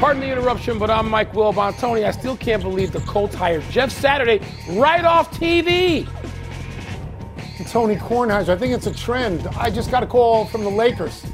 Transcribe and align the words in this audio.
Pardon 0.00 0.20
the 0.20 0.30
interruption, 0.32 0.78
but 0.78 0.90
I'm 0.90 1.08
Mike 1.08 1.32
Wilbon. 1.32 1.78
Tony, 1.78 2.04
I 2.04 2.10
still 2.10 2.36
can't 2.36 2.62
believe 2.62 2.90
the 2.92 3.00
Colts 3.00 3.34
hired 3.36 3.62
Jeff 3.70 3.90
Saturday 3.92 4.40
right 4.70 5.04
off 5.04 5.30
TV. 5.30 6.08
Tony 7.70 7.94
Kornheiser, 7.94 8.48
I 8.48 8.56
think 8.56 8.74
it's 8.74 8.88
a 8.88 8.94
trend. 8.94 9.46
I 9.56 9.70
just 9.70 9.90
got 9.92 10.02
a 10.02 10.06
call 10.06 10.44
from 10.46 10.64
the 10.64 10.70
Lakers. 10.70 11.24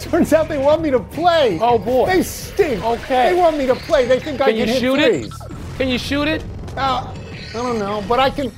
Turns 0.00 0.32
out 0.32 0.48
they 0.48 0.56
want 0.58 0.80
me 0.82 0.90
to 0.90 1.00
play. 1.00 1.58
Oh 1.60 1.78
boy, 1.78 2.06
they 2.06 2.22
stink. 2.22 2.82
Okay, 2.82 3.30
they 3.34 3.38
want 3.38 3.56
me 3.58 3.66
to 3.66 3.74
play. 3.74 4.06
They 4.06 4.18
think 4.18 4.38
can 4.38 4.48
I 4.48 4.52
can 4.52 4.68
you 4.68 4.74
shoot 4.74 4.96
threes. 4.96 5.26
it? 5.26 5.76
Can 5.76 5.88
you 5.88 5.98
shoot 5.98 6.26
it? 6.28 6.42
Uh, 6.76 7.12
I 7.50 7.52
don't 7.52 7.78
know, 7.78 8.02
but 8.08 8.18
I 8.18 8.30
can. 8.30 8.50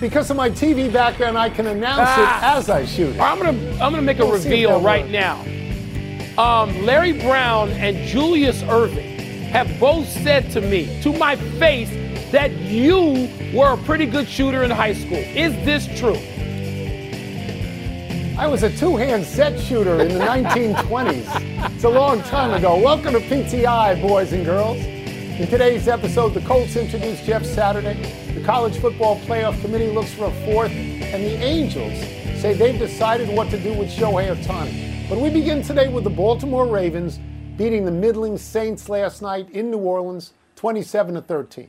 Because 0.00 0.30
of 0.30 0.36
my 0.36 0.48
TV 0.48 0.92
background, 0.92 1.36
I 1.36 1.50
can 1.50 1.66
announce 1.66 2.00
Ah. 2.04 2.54
it 2.54 2.58
as 2.58 2.70
I 2.70 2.84
shoot 2.86 3.14
it. 3.16 3.20
I'm 3.20 3.38
gonna 3.38 3.50
I'm 3.72 3.78
gonna 3.92 4.00
make 4.02 4.20
a 4.20 4.22
see 4.22 4.28
if 4.38 4.44
reveal 4.44 4.80
right 4.80 5.02
works. 5.02 5.12
now. 5.12 5.44
Um, 6.36 6.84
Larry 6.84 7.12
Brown 7.12 7.70
and 7.70 7.96
Julius 8.08 8.60
Erving 8.62 9.18
have 9.50 9.78
both 9.78 10.08
said 10.08 10.50
to 10.50 10.60
me, 10.60 11.00
to 11.02 11.12
my 11.12 11.36
face, 11.36 11.90
that 12.32 12.50
you 12.50 13.28
were 13.54 13.74
a 13.74 13.76
pretty 13.84 14.06
good 14.06 14.28
shooter 14.28 14.64
in 14.64 14.70
high 14.70 14.94
school. 14.94 15.18
Is 15.18 15.52
this 15.64 15.86
true? 15.96 16.16
I 18.36 18.48
was 18.48 18.64
a 18.64 18.76
two-hand 18.76 19.24
set 19.24 19.60
shooter 19.60 20.00
in 20.00 20.08
the 20.08 20.18
1920s. 20.24 21.72
It's 21.76 21.84
a 21.84 21.88
long 21.88 22.20
time 22.22 22.52
ago. 22.52 22.76
Welcome 22.80 23.12
to 23.12 23.20
PTI, 23.20 24.02
boys 24.02 24.32
and 24.32 24.44
girls. 24.44 24.78
In 24.78 25.46
today's 25.46 25.86
episode, 25.86 26.34
the 26.34 26.40
Colts 26.40 26.74
introduce 26.74 27.24
Jeff 27.24 27.44
Saturday. 27.44 27.94
The 28.34 28.42
College 28.42 28.76
Football 28.78 29.20
Playoff 29.20 29.60
Committee 29.60 29.92
looks 29.92 30.12
for 30.12 30.24
a 30.24 30.32
fourth, 30.44 30.72
and 30.72 31.22
the 31.22 31.36
Angels 31.36 31.96
say 32.40 32.54
they've 32.54 32.78
decided 32.78 33.28
what 33.28 33.50
to 33.50 33.58
do 33.60 33.72
with 33.72 33.88
Shohei 33.88 34.34
Ohtani. 34.34 34.93
But 35.06 35.18
we 35.18 35.28
begin 35.28 35.60
today 35.60 35.88
with 35.88 36.04
the 36.04 36.10
Baltimore 36.10 36.66
Ravens 36.66 37.20
beating 37.58 37.84
the 37.84 37.90
middling 37.90 38.38
Saints 38.38 38.88
last 38.88 39.20
night 39.20 39.50
in 39.50 39.70
New 39.70 39.76
Orleans, 39.78 40.32
27 40.56 41.16
to 41.16 41.20
13. 41.20 41.68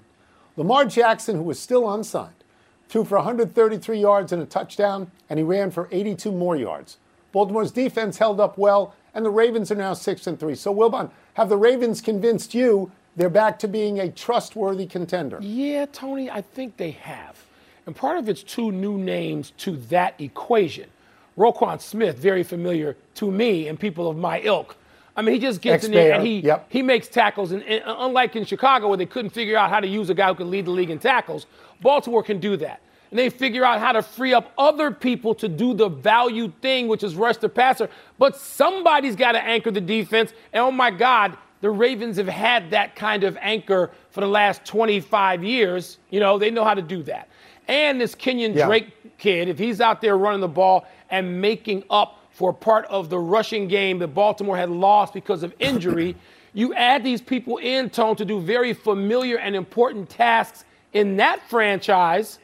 Lamar 0.55 0.85
Jackson, 0.85 1.35
who 1.35 1.43
was 1.43 1.59
still 1.59 1.93
unsigned, 1.93 2.45
threw 2.87 3.03
for 3.03 3.17
133 3.17 3.99
yards 3.99 4.31
and 4.31 4.41
a 4.41 4.45
touchdown, 4.45 5.11
and 5.29 5.37
he 5.37 5.43
ran 5.43 5.69
for 5.69 5.89
82 5.91 6.31
more 6.31 6.55
yards. 6.55 6.97
Baltimore's 7.33 7.73
defense 7.73 8.19
held 8.19 8.39
up 8.39 8.57
well, 8.57 8.95
and 9.13 9.25
the 9.25 9.29
Ravens 9.29 9.69
are 9.69 9.75
now 9.75 9.93
6 9.93 10.27
and 10.27 10.39
3. 10.39 10.55
So, 10.55 10.73
Wilbon, 10.73 11.11
have 11.33 11.49
the 11.49 11.57
Ravens 11.57 11.99
convinced 11.99 12.53
you 12.53 12.89
they're 13.17 13.29
back 13.29 13.59
to 13.59 13.67
being 13.67 13.99
a 13.99 14.09
trustworthy 14.09 14.85
contender? 14.85 15.39
Yeah, 15.41 15.87
Tony, 15.91 16.31
I 16.31 16.41
think 16.41 16.77
they 16.77 16.91
have. 16.91 17.43
And 17.85 17.97
part 17.97 18.17
of 18.17 18.29
it's 18.29 18.43
two 18.43 18.71
new 18.71 18.97
names 18.97 19.51
to 19.57 19.75
that 19.75 20.15
equation. 20.21 20.89
Roquan 21.37 21.81
Smith, 21.81 22.17
very 22.17 22.43
familiar 22.43 22.95
to 23.15 23.29
me 23.29 23.67
and 23.67 23.79
people 23.79 24.09
of 24.09 24.17
my 24.17 24.39
ilk. 24.41 24.77
I 25.17 25.21
mean, 25.21 25.33
he 25.33 25.39
just 25.39 25.61
gets 25.61 25.85
in 25.85 25.91
there 25.91 26.15
and 26.15 26.27
he 26.27 26.39
yep. 26.41 26.65
he 26.69 26.81
makes 26.81 27.07
tackles. 27.07 27.51
And, 27.51 27.63
and 27.63 27.83
uh, 27.83 27.95
unlike 27.99 28.35
in 28.35 28.43
Chicago, 28.45 28.89
where 28.89 28.97
they 28.97 29.05
couldn't 29.05 29.31
figure 29.31 29.57
out 29.57 29.69
how 29.69 29.79
to 29.79 29.87
use 29.87 30.09
a 30.09 30.13
guy 30.13 30.27
who 30.27 30.35
can 30.35 30.49
lead 30.49 30.65
the 30.65 30.71
league 30.71 30.89
in 30.89 30.99
tackles, 30.99 31.45
Baltimore 31.81 32.23
can 32.23 32.39
do 32.39 32.57
that. 32.57 32.81
And 33.11 33.19
they 33.19 33.29
figure 33.29 33.63
out 33.63 33.79
how 33.79 33.93
to 33.93 34.01
free 34.01 34.33
up 34.33 34.51
other 34.57 34.91
people 34.91 35.33
to 35.35 35.47
do 35.47 35.73
the 35.73 35.87
value 35.87 36.51
thing, 36.61 36.87
which 36.87 37.03
is 37.03 37.15
rush 37.15 37.37
the 37.37 37.47
passer. 37.47 37.89
But 38.17 38.35
somebody's 38.35 39.15
got 39.15 39.33
to 39.33 39.41
anchor 39.41 39.71
the 39.71 39.79
defense. 39.79 40.33
And 40.51 40.61
oh 40.61 40.71
my 40.71 40.91
God, 40.91 41.37
the 41.61 41.69
Ravens 41.69 42.17
have 42.17 42.27
had 42.27 42.71
that 42.71 42.95
kind 42.95 43.23
of 43.23 43.37
anchor 43.39 43.91
for 44.09 44.21
the 44.21 44.27
last 44.27 44.65
25 44.65 45.43
years. 45.43 45.97
You 46.09 46.19
know, 46.19 46.37
they 46.37 46.51
know 46.51 46.65
how 46.65 46.73
to 46.73 46.81
do 46.81 47.03
that. 47.03 47.29
And 47.67 48.01
this 48.01 48.15
Kenyon 48.15 48.53
Yeah. 48.53 48.67
Drake 48.67 48.89
kid, 49.17 49.47
if 49.47 49.57
he's 49.57 49.81
out 49.81 50.01
there 50.01 50.17
running 50.17 50.41
the 50.41 50.47
ball 50.47 50.85
and 51.09 51.41
making 51.41 51.83
up 51.89 52.19
for 52.31 52.53
part 52.53 52.85
of 52.85 53.09
the 53.09 53.17
rushing 53.17 53.67
game 53.67 53.99
that 53.99 54.09
Baltimore 54.09 54.57
had 54.57 54.69
lost 54.69 55.13
because 55.13 55.43
of 55.43 55.53
injury, 55.59 56.15
you 56.53 56.73
add 56.73 57.03
these 57.03 57.21
people 57.21 57.57
in, 57.57 57.89
Tone, 57.89 58.15
to 58.15 58.25
do 58.25 58.39
very 58.39 58.73
familiar 58.73 59.37
and 59.37 59.55
important 59.55 60.09
tasks 60.09 60.65
in 60.93 61.17
that 61.17 61.47
franchise. 61.49 62.39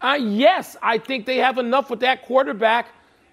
Uh, 0.00 0.18
yes, 0.20 0.76
I 0.82 0.98
think 0.98 1.26
they 1.26 1.38
have 1.38 1.58
enough 1.58 1.90
with 1.90 2.00
that 2.00 2.22
quarterback. 2.22 2.88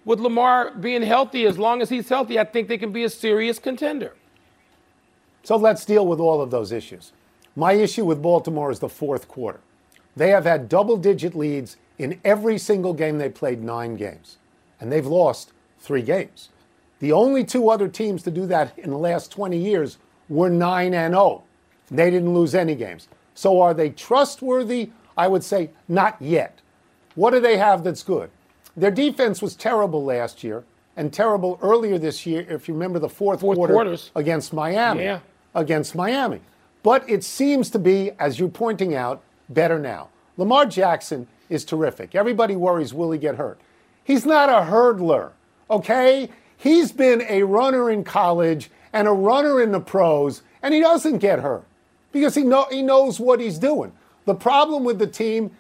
With 0.06 0.22
Lamar 0.22 0.72
being 0.72 1.02
healthy, 1.02 1.46
as 1.46 1.60
long 1.60 1.82
as 1.82 1.90
he's 1.90 2.08
healthy, 2.08 2.40
I 2.40 2.46
think 2.46 2.70
they 2.70 2.78
can 2.78 2.94
be 2.94 3.04
a 3.04 3.10
serious 3.10 3.60
contender. 3.60 4.14
So 5.44 5.58
let's 5.58 5.84
deal 5.84 6.08
with 6.08 6.20
all 6.20 6.42
of 6.42 6.50
those 6.50 6.72
issues. 6.72 7.12
My 7.58 7.74
issue 7.74 8.06
with 8.06 8.22
Baltimore 8.22 8.72
is 8.72 8.80
the 8.80 8.88
fourth 8.88 9.28
quarter. 9.28 9.60
They 10.16 10.30
have 10.30 10.46
had 10.46 10.70
double 10.70 10.96
digit 10.98 11.36
leads 11.36 11.78
in 11.98 12.20
every 12.24 12.58
single 12.58 12.94
game 12.94 13.18
they 13.18 13.30
played 13.30 13.64
nine 13.64 13.96
games, 13.96 14.38
and 14.80 14.92
they've 14.92 15.06
lost 15.06 15.52
three 15.80 16.02
games. 16.02 16.50
The 17.00 17.12
only 17.12 17.44
two 17.44 17.70
other 17.70 17.88
teams 17.88 18.24
to 18.24 18.32
do 18.32 18.46
that 18.48 18.78
in 18.78 18.90
the 18.90 18.98
last 18.98 19.32
20 19.32 19.58
years 19.58 19.98
were 20.30 20.50
9 20.50 20.94
and 20.94 21.14
0. 21.14 21.44
They 21.90 22.10
didn't 22.10 22.34
lose 22.34 22.56
any 22.56 22.76
games. 22.76 23.08
So 23.36 23.62
are 23.62 23.74
they 23.74 23.92
trustworthy? 23.92 24.90
I 25.16 25.28
would 25.28 25.44
say 25.44 25.70
not 25.88 26.18
yet. 26.22 26.60
What 27.16 27.32
do 27.32 27.40
they 27.40 27.58
have 27.58 27.84
that's 27.84 28.04
good? 28.04 28.30
Their 28.76 28.92
defense 28.92 29.42
was 29.42 29.56
terrible 29.56 30.04
last 30.04 30.44
year 30.44 30.64
and 30.96 31.14
terrible 31.14 31.60
earlier 31.62 31.98
this 31.98 32.26
year, 32.26 32.46
if 32.50 32.68
you 32.68 32.74
remember 32.74 33.00
the 33.00 33.10
fourth, 33.10 33.42
Fourth 33.42 33.56
quarter 33.58 33.74
quarters. 33.74 34.12
against 34.16 34.54
Miami. 34.54 35.04
Yeah. 35.04 35.20
Against 35.56 35.96
Miami. 35.96 36.42
But 36.84 37.08
it 37.10 37.24
seems 37.24 37.70
to 37.72 37.80
be, 37.80 38.12
as 38.20 38.40
you're 38.40 38.50
pointing 38.50 38.96
out, 38.96 39.22
better 39.50 39.80
now. 39.80 40.10
Lamar 40.38 40.66
Jackson 40.66 41.28
is 41.50 41.64
terrific. 41.66 42.16
Everybody 42.16 42.56
worries, 42.56 42.94
will 42.94 43.12
he 43.12 43.20
get 43.20 43.36
hurt? 43.36 43.60
He's 44.04 44.26
not 44.26 44.50
a 44.50 44.70
hurdler, 44.70 45.32
okay? 45.70 46.30
He's 46.58 46.92
been 46.92 47.22
a 47.28 47.44
runner 47.44 47.90
in 47.90 48.04
college 48.04 48.70
and 48.94 49.08
a 49.08 49.12
runner 49.12 49.62
in 49.62 49.72
the 49.72 49.80
pros, 49.80 50.42
and 50.64 50.74
he 50.74 50.80
doesn't 50.80 51.20
get 51.20 51.40
hurt 51.40 51.64
because 52.12 52.36
he, 52.36 52.44
know, 52.44 52.66
he 52.72 52.82
knows 52.82 53.20
what 53.20 53.40
he's 53.40 53.58
doing. 53.60 53.92
The 54.26 54.36
problem 54.36 54.84
with 54.84 54.98
the 55.00 55.08
team 55.08 55.52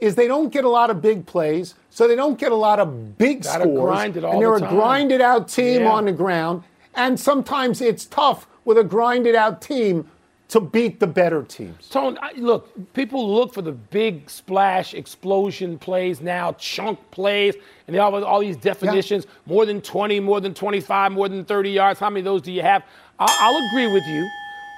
is 0.00 0.14
they 0.16 0.26
don't 0.26 0.52
get 0.52 0.64
a 0.64 0.68
lot 0.68 0.90
of 0.90 1.00
big 1.00 1.26
plays, 1.26 1.74
so 1.90 2.08
they 2.08 2.16
don't 2.16 2.38
get 2.38 2.50
a 2.52 2.56
lot 2.56 2.80
of 2.80 3.16
big 3.18 3.44
Gotta 3.44 3.64
scores. 3.64 3.80
grind 3.80 4.16
it 4.16 4.24
all 4.24 4.32
and 4.32 4.42
they're 4.42 4.58
the 4.58 4.66
a 4.66 4.70
grinded 4.70 5.20
out 5.20 5.48
team 5.48 5.82
Yeah. 5.82 5.92
on 5.92 6.06
the 6.06 6.12
ground, 6.12 6.64
and 6.94 7.18
sometimes 7.18 7.80
it's 7.80 8.04
tough 8.06 8.46
with 8.64 8.78
a 8.78 8.84
grinded 8.84 9.34
out 9.36 9.60
team 9.62 10.08
to 10.52 10.60
beat 10.60 11.00
the 11.00 11.06
better 11.06 11.42
teams. 11.42 11.88
Tone, 11.88 12.18
I, 12.20 12.32
look, 12.32 12.92
people 12.92 13.34
look 13.34 13.54
for 13.54 13.62
the 13.62 13.72
big 13.72 14.28
splash 14.28 14.92
explosion 14.92 15.78
plays 15.78 16.20
now, 16.20 16.52
chunk 16.58 16.98
plays, 17.10 17.54
and 17.86 17.94
they 17.96 17.98
all 17.98 18.12
have 18.12 18.22
all 18.22 18.40
these 18.40 18.58
definitions 18.58 19.26
more 19.46 19.64
than 19.64 19.80
20, 19.80 20.20
more 20.20 20.42
than 20.42 20.52
25, 20.52 21.12
more 21.12 21.30
than 21.30 21.46
30 21.46 21.70
yards. 21.70 21.98
How 21.98 22.10
many 22.10 22.20
of 22.20 22.26
those 22.26 22.42
do 22.42 22.52
you 22.52 22.60
have? 22.60 22.84
I'll, 23.18 23.28
I'll 23.30 23.66
agree 23.68 23.90
with 23.90 24.04
you. 24.06 24.28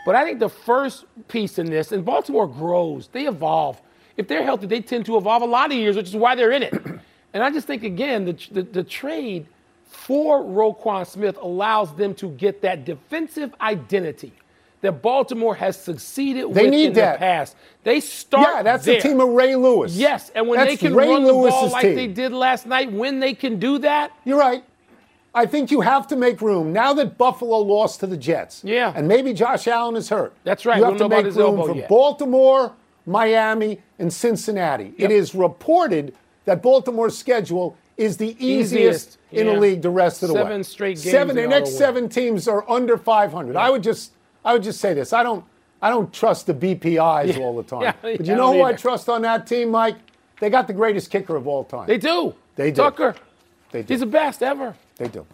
But 0.06 0.14
I 0.14 0.22
think 0.22 0.38
the 0.38 0.48
first 0.48 1.06
piece 1.26 1.58
in 1.58 1.66
this, 1.66 1.90
and 1.90 2.04
Baltimore 2.04 2.46
grows, 2.46 3.08
they 3.08 3.26
evolve. 3.26 3.82
If 4.16 4.28
they're 4.28 4.44
healthy, 4.44 4.68
they 4.68 4.80
tend 4.80 5.06
to 5.06 5.16
evolve 5.16 5.42
a 5.42 5.46
lot 5.46 5.72
of 5.72 5.76
years, 5.76 5.96
which 5.96 6.06
is 6.06 6.14
why 6.14 6.36
they're 6.36 6.52
in 6.52 6.62
it. 6.62 6.72
and 7.34 7.42
I 7.42 7.50
just 7.50 7.66
think, 7.66 7.82
again, 7.82 8.26
the, 8.26 8.38
the, 8.52 8.62
the 8.62 8.84
trade 8.84 9.48
for 9.86 10.40
Roquan 10.40 11.04
Smith 11.04 11.36
allows 11.40 11.92
them 11.96 12.14
to 12.14 12.28
get 12.28 12.62
that 12.62 12.84
defensive 12.84 13.52
identity 13.60 14.34
that 14.84 15.00
Baltimore 15.00 15.54
has 15.54 15.80
succeeded 15.80 16.52
They 16.52 16.64
with 16.64 16.70
need 16.70 16.86
in 16.88 16.92
that. 16.94 17.14
the 17.14 17.18
past. 17.18 17.56
They 17.84 18.00
start 18.00 18.46
Yeah, 18.56 18.62
that's 18.62 18.84
there. 18.84 18.96
the 19.00 19.08
team 19.08 19.18
of 19.18 19.30
Ray 19.30 19.56
Lewis. 19.56 19.96
Yes, 19.96 20.30
and 20.34 20.46
when 20.46 20.58
That's 20.58 20.72
they 20.72 20.76
can 20.76 20.94
Ray 20.94 21.08
run 21.08 21.24
the 21.24 21.32
ball 21.32 21.68
like 21.70 21.82
team. 21.86 21.94
they 21.96 22.06
did 22.06 22.32
last 22.32 22.66
night, 22.66 22.92
when 22.92 23.18
they 23.18 23.32
can 23.32 23.58
do 23.58 23.78
that, 23.78 24.12
You're 24.24 24.38
right. 24.38 24.62
I 25.34 25.46
think 25.46 25.70
you 25.70 25.80
have 25.80 26.06
to 26.08 26.16
make 26.16 26.42
room 26.42 26.72
now 26.72 26.92
that 26.92 27.16
Buffalo 27.16 27.58
lost 27.58 28.00
to 28.00 28.06
the 28.06 28.16
Jets. 28.18 28.60
Yeah. 28.62 28.92
And 28.94 29.08
maybe 29.08 29.32
Josh 29.32 29.66
Allen 29.66 29.96
is 29.96 30.10
hurt. 30.10 30.34
That's 30.44 30.64
right. 30.66 30.78
You 30.78 30.84
have 30.84 30.98
to 30.98 31.08
make 31.08 31.24
room 31.24 31.56
for 31.56 31.74
yet. 31.74 31.88
Baltimore, 31.88 32.72
Miami, 33.06 33.80
and 33.98 34.12
Cincinnati. 34.12 34.92
Yep. 34.98 35.10
It 35.10 35.10
is 35.10 35.34
reported 35.34 36.14
that 36.44 36.62
Baltimore's 36.62 37.16
schedule 37.16 37.76
is 37.96 38.16
the 38.18 38.36
easiest, 38.38 38.74
Easiest, 38.74 39.18
in 39.32 39.46
the 39.46 39.54
league 39.54 39.80
the 39.82 39.90
rest 39.90 40.22
of 40.22 40.28
the 40.28 40.34
way. 40.34 40.40
Seven 40.42 40.62
straight 40.64 40.96
games 40.96 41.10
Seven. 41.10 41.34
The 41.36 41.46
next 41.48 41.78
seven 41.78 42.08
teams 42.08 42.46
are 42.46 42.68
under 42.70 42.96
500. 42.98 43.56
I 43.56 43.70
would 43.70 43.82
just, 43.82 44.12
I 44.44 44.52
would 44.52 44.62
just 44.62 44.80
say 44.80 44.94
this. 44.94 45.12
I 45.12 45.22
don't, 45.22 45.44
I 45.80 45.90
don't 45.90 46.12
trust 46.12 46.46
the 46.46 46.54
BPIs 46.54 47.36
Yeah. 47.36 47.42
all 47.44 47.56
the 47.56 47.62
time. 47.62 47.82
Yeah, 47.82 47.92
but 48.02 48.20
yeah, 48.20 48.26
you 48.32 48.36
know 48.36 48.52
who 48.52 48.58
don't 48.58 48.74
I 48.74 48.76
trust 48.76 49.08
on 49.08 49.22
that 49.22 49.46
team, 49.46 49.70
Mike? 49.70 49.96
They 50.40 50.50
got 50.50 50.66
the 50.66 50.72
greatest 50.72 51.10
kicker 51.10 51.36
of 51.36 51.46
all 51.46 51.64
time. 51.64 51.86
they 51.86 51.98
do. 51.98 52.34
They 52.56 52.70
do. 52.70 52.82
Tucker, 52.82 53.14
They 53.70 53.82
do. 53.82 53.92
he's 53.94 54.00
the 54.00 54.06
best 54.06 54.42
ever. 54.42 54.74
They 54.96 55.08
do. 55.08 55.26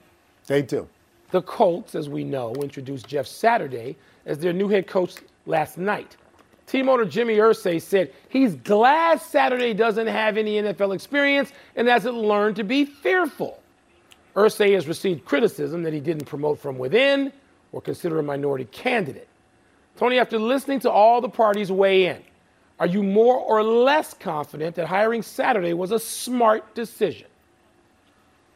They 0.46 0.62
do. 0.62 0.88
The 1.30 1.42
Colts, 1.42 1.94
as 1.94 2.08
we 2.08 2.24
know, 2.24 2.52
introduced 2.54 3.06
Jeff 3.06 3.26
Saturday 3.26 3.96
as 4.26 4.38
their 4.38 4.52
new 4.52 4.68
head 4.68 4.86
coach 4.86 5.14
last 5.46 5.78
night. 5.78 6.16
Team 6.66 6.88
owner 6.88 7.04
Jimmy 7.04 7.36
Irsay 7.36 7.80
said 7.82 8.12
he's 8.28 8.54
glad 8.56 9.20
Saturday 9.20 9.74
doesn't 9.74 10.06
have 10.06 10.36
any 10.36 10.54
NFL 10.60 10.94
experience 10.94 11.52
and 11.76 11.88
hasn't 11.88 12.14
learned 12.14 12.56
to 12.56 12.64
be 12.64 12.84
fearful. 12.84 13.60
Irsay 14.36 14.74
has 14.74 14.86
received 14.86 15.24
criticism 15.24 15.82
that 15.82 15.92
he 15.92 16.00
didn't 16.00 16.26
promote 16.26 16.58
from 16.60 16.78
within 16.78 17.32
or 17.72 17.80
consider 17.80 18.18
a 18.18 18.22
minority 18.22 18.64
candidate. 18.66 19.28
Tony, 19.96 20.18
after 20.18 20.38
listening 20.38 20.80
to 20.80 20.90
all 20.90 21.20
the 21.20 21.28
parties 21.28 21.70
weigh 21.70 22.06
in, 22.06 22.22
are 22.78 22.86
you 22.86 23.02
more 23.02 23.36
or 23.36 23.62
less 23.62 24.14
confident 24.14 24.74
that 24.76 24.86
hiring 24.86 25.22
Saturday 25.22 25.74
was 25.74 25.90
a 25.90 25.98
smart 25.98 26.74
decision? 26.74 27.26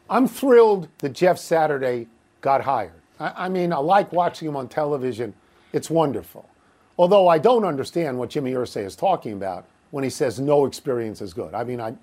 I'm 0.09 0.27
thrilled 0.27 0.87
that 0.99 1.13
Jeff 1.13 1.37
Saturday 1.37 2.07
got 2.41 2.61
hired. 2.61 2.91
I, 3.19 3.45
I 3.45 3.49
mean, 3.49 3.71
I 3.71 3.77
like 3.77 4.11
watching 4.11 4.47
him 4.47 4.55
on 4.55 4.67
television. 4.67 5.33
It's 5.73 5.89
wonderful. 5.89 6.49
Although 6.97 7.27
I 7.27 7.37
don't 7.37 7.65
understand 7.65 8.17
what 8.17 8.29
Jimmy 8.29 8.53
Irsay 8.53 8.85
is 8.85 8.95
talking 8.95 9.33
about 9.33 9.65
when 9.91 10.03
he 10.03 10.09
says 10.09 10.39
no 10.39 10.65
experience 10.65 11.21
is 11.21 11.33
good. 11.33 11.53
I 11.53 11.63
mean, 11.63 11.81
I, 11.81 11.95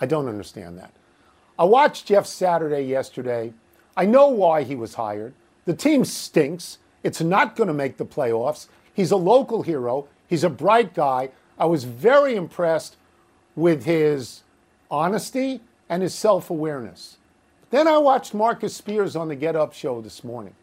I 0.00 0.06
don't 0.06 0.28
understand 0.28 0.78
that. 0.78 0.92
I 1.58 1.64
watched 1.64 2.06
Jeff 2.06 2.26
Saturday 2.26 2.82
yesterday. 2.82 3.52
I 3.96 4.06
know 4.06 4.28
why 4.28 4.62
he 4.62 4.74
was 4.74 4.94
hired. 4.94 5.34
The 5.64 5.74
team 5.74 6.04
stinks. 6.04 6.78
It's 7.02 7.20
not 7.20 7.56
going 7.56 7.68
to 7.68 7.74
make 7.74 7.96
the 7.96 8.06
playoffs. 8.06 8.66
He's 8.92 9.10
a 9.10 9.16
local 9.16 9.62
hero. 9.62 10.08
He's 10.28 10.44
a 10.44 10.50
bright 10.50 10.94
guy. 10.94 11.30
I 11.58 11.66
was 11.66 11.84
very 11.84 12.34
impressed 12.34 12.96
with 13.54 13.84
his 13.84 14.42
honesty 14.90 15.60
and 15.88 16.02
his 16.02 16.14
self 16.14 16.50
awareness. 16.50 17.16
Then 17.70 17.86
I 17.86 17.98
watched 17.98 18.34
Marcus 18.34 18.74
Spears 18.74 19.14
on 19.14 19.28
the 19.28 19.36
Get 19.36 19.56
Up 19.56 19.72
show 19.72 20.00
this 20.00 20.24
morning. 20.24 20.54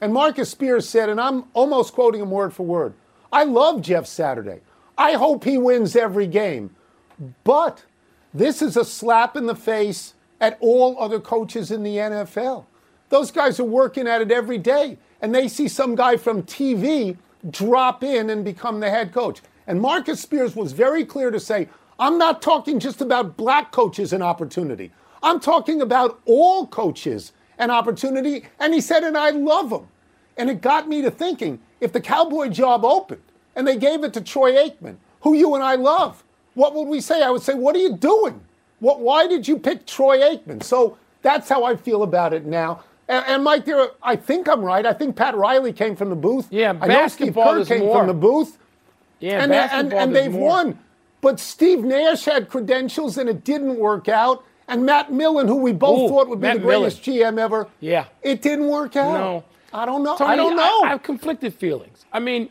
And 0.00 0.12
Marcus 0.12 0.50
Spears 0.50 0.88
said, 0.88 1.08
and 1.08 1.20
I'm 1.20 1.44
almost 1.54 1.94
quoting 1.94 2.20
him 2.20 2.30
word 2.30 2.52
for 2.52 2.64
word 2.64 2.94
I 3.32 3.42
love 3.42 3.82
Jeff 3.82 4.06
Saturday. 4.06 4.60
I 4.96 5.14
hope 5.14 5.42
he 5.42 5.58
wins 5.58 5.96
every 5.96 6.28
game. 6.28 6.70
But 7.42 7.82
this 8.32 8.62
is 8.62 8.76
a 8.76 8.84
slap 8.84 9.36
in 9.36 9.46
the 9.46 9.56
face 9.56 10.14
at 10.40 10.56
all 10.60 10.96
other 11.00 11.18
coaches 11.18 11.70
in 11.70 11.82
the 11.82 11.96
NFL. 11.96 12.64
Those 13.08 13.30
guys 13.30 13.60
are 13.60 13.64
working 13.64 14.08
at 14.08 14.20
it 14.20 14.30
every 14.30 14.58
day, 14.58 14.98
and 15.20 15.34
they 15.34 15.48
see 15.48 15.68
some 15.68 15.94
guy 15.94 16.16
from 16.16 16.42
TV 16.42 17.16
drop 17.50 18.02
in 18.02 18.30
and 18.30 18.44
become 18.44 18.80
the 18.80 18.90
head 18.90 19.12
coach. 19.12 19.40
And 19.66 19.80
Marcus 19.80 20.20
Spears 20.20 20.56
was 20.56 20.72
very 20.72 21.04
clear 21.04 21.30
to 21.30 21.40
say, 21.40 21.68
I'm 21.98 22.18
not 22.18 22.42
talking 22.42 22.80
just 22.80 23.00
about 23.00 23.36
black 23.36 23.72
coaches 23.72 24.12
and 24.12 24.22
opportunity. 24.22 24.92
I'm 25.22 25.40
talking 25.40 25.80
about 25.80 26.20
all 26.26 26.66
coaches 26.66 27.32
and 27.58 27.70
opportunity. 27.70 28.44
And 28.58 28.74
he 28.74 28.80
said, 28.80 29.04
and 29.04 29.16
I 29.16 29.30
love 29.30 29.70
them. 29.70 29.88
And 30.36 30.50
it 30.50 30.60
got 30.60 30.88
me 30.88 31.02
to 31.02 31.10
thinking 31.10 31.60
if 31.80 31.92
the 31.92 32.00
Cowboy 32.00 32.48
job 32.48 32.84
opened 32.84 33.22
and 33.54 33.66
they 33.66 33.76
gave 33.76 34.02
it 34.02 34.12
to 34.14 34.20
Troy 34.20 34.52
Aikman, 34.52 34.96
who 35.20 35.34
you 35.34 35.54
and 35.54 35.62
I 35.62 35.76
love, 35.76 36.24
what 36.54 36.74
would 36.74 36.88
we 36.88 37.00
say? 37.00 37.22
I 37.22 37.30
would 37.30 37.42
say, 37.42 37.54
what 37.54 37.76
are 37.76 37.80
you 37.80 37.96
doing? 37.96 38.40
What, 38.80 39.00
why 39.00 39.26
did 39.26 39.46
you 39.46 39.58
pick 39.58 39.86
Troy 39.86 40.18
Aikman? 40.18 40.62
So 40.62 40.98
that's 41.22 41.48
how 41.48 41.64
I 41.64 41.76
feel 41.76 42.02
about 42.02 42.32
it 42.32 42.44
now. 42.44 42.82
And, 43.08 43.24
and 43.26 43.44
Mike, 43.44 43.64
there, 43.64 43.88
I 44.02 44.16
think 44.16 44.48
I'm 44.48 44.62
right. 44.62 44.84
I 44.86 44.92
think 44.92 45.16
Pat 45.16 45.36
Riley 45.36 45.72
came 45.72 45.94
from 45.96 46.10
the 46.10 46.16
booth. 46.16 46.48
Yeah, 46.50 46.74
I 46.80 46.86
know 46.86 47.08
Steve 47.08 47.34
Kerr 47.34 47.64
came 47.64 47.80
more. 47.80 47.98
from 47.98 48.06
the 48.06 48.14
booth. 48.14 48.58
Yeah, 49.20 49.42
and, 49.42 49.52
and, 49.52 49.92
and 49.92 50.14
they've 50.14 50.32
more. 50.32 50.48
won. 50.48 50.78
But 51.20 51.40
Steve 51.40 51.84
Nash 51.84 52.24
had 52.24 52.48
credentials 52.48 53.16
and 53.16 53.28
it 53.28 53.44
didn't 53.44 53.76
work 53.76 54.08
out. 54.08 54.44
And 54.68 54.84
Matt 54.86 55.12
Millen, 55.12 55.46
who 55.48 55.56
we 55.56 55.72
both 55.72 56.00
Ooh, 56.00 56.08
thought 56.08 56.28
would 56.28 56.40
be 56.40 56.46
Matt 56.48 56.56
the 56.56 56.62
greatest 56.62 57.06
Millen. 57.06 57.34
GM 57.34 57.38
ever, 57.38 57.68
Yeah. 57.80 58.06
it 58.22 58.42
didn't 58.42 58.68
work 58.68 58.96
out. 58.96 59.12
No. 59.12 59.44
I 59.72 59.86
don't 59.86 60.02
know. 60.02 60.16
Tony, 60.16 60.32
I 60.32 60.36
don't 60.36 60.56
know. 60.56 60.82
I, 60.84 60.88
have 60.88 61.02
conflicted 61.02 61.54
feelings. 61.54 62.04
I 62.12 62.20
mean, 62.20 62.48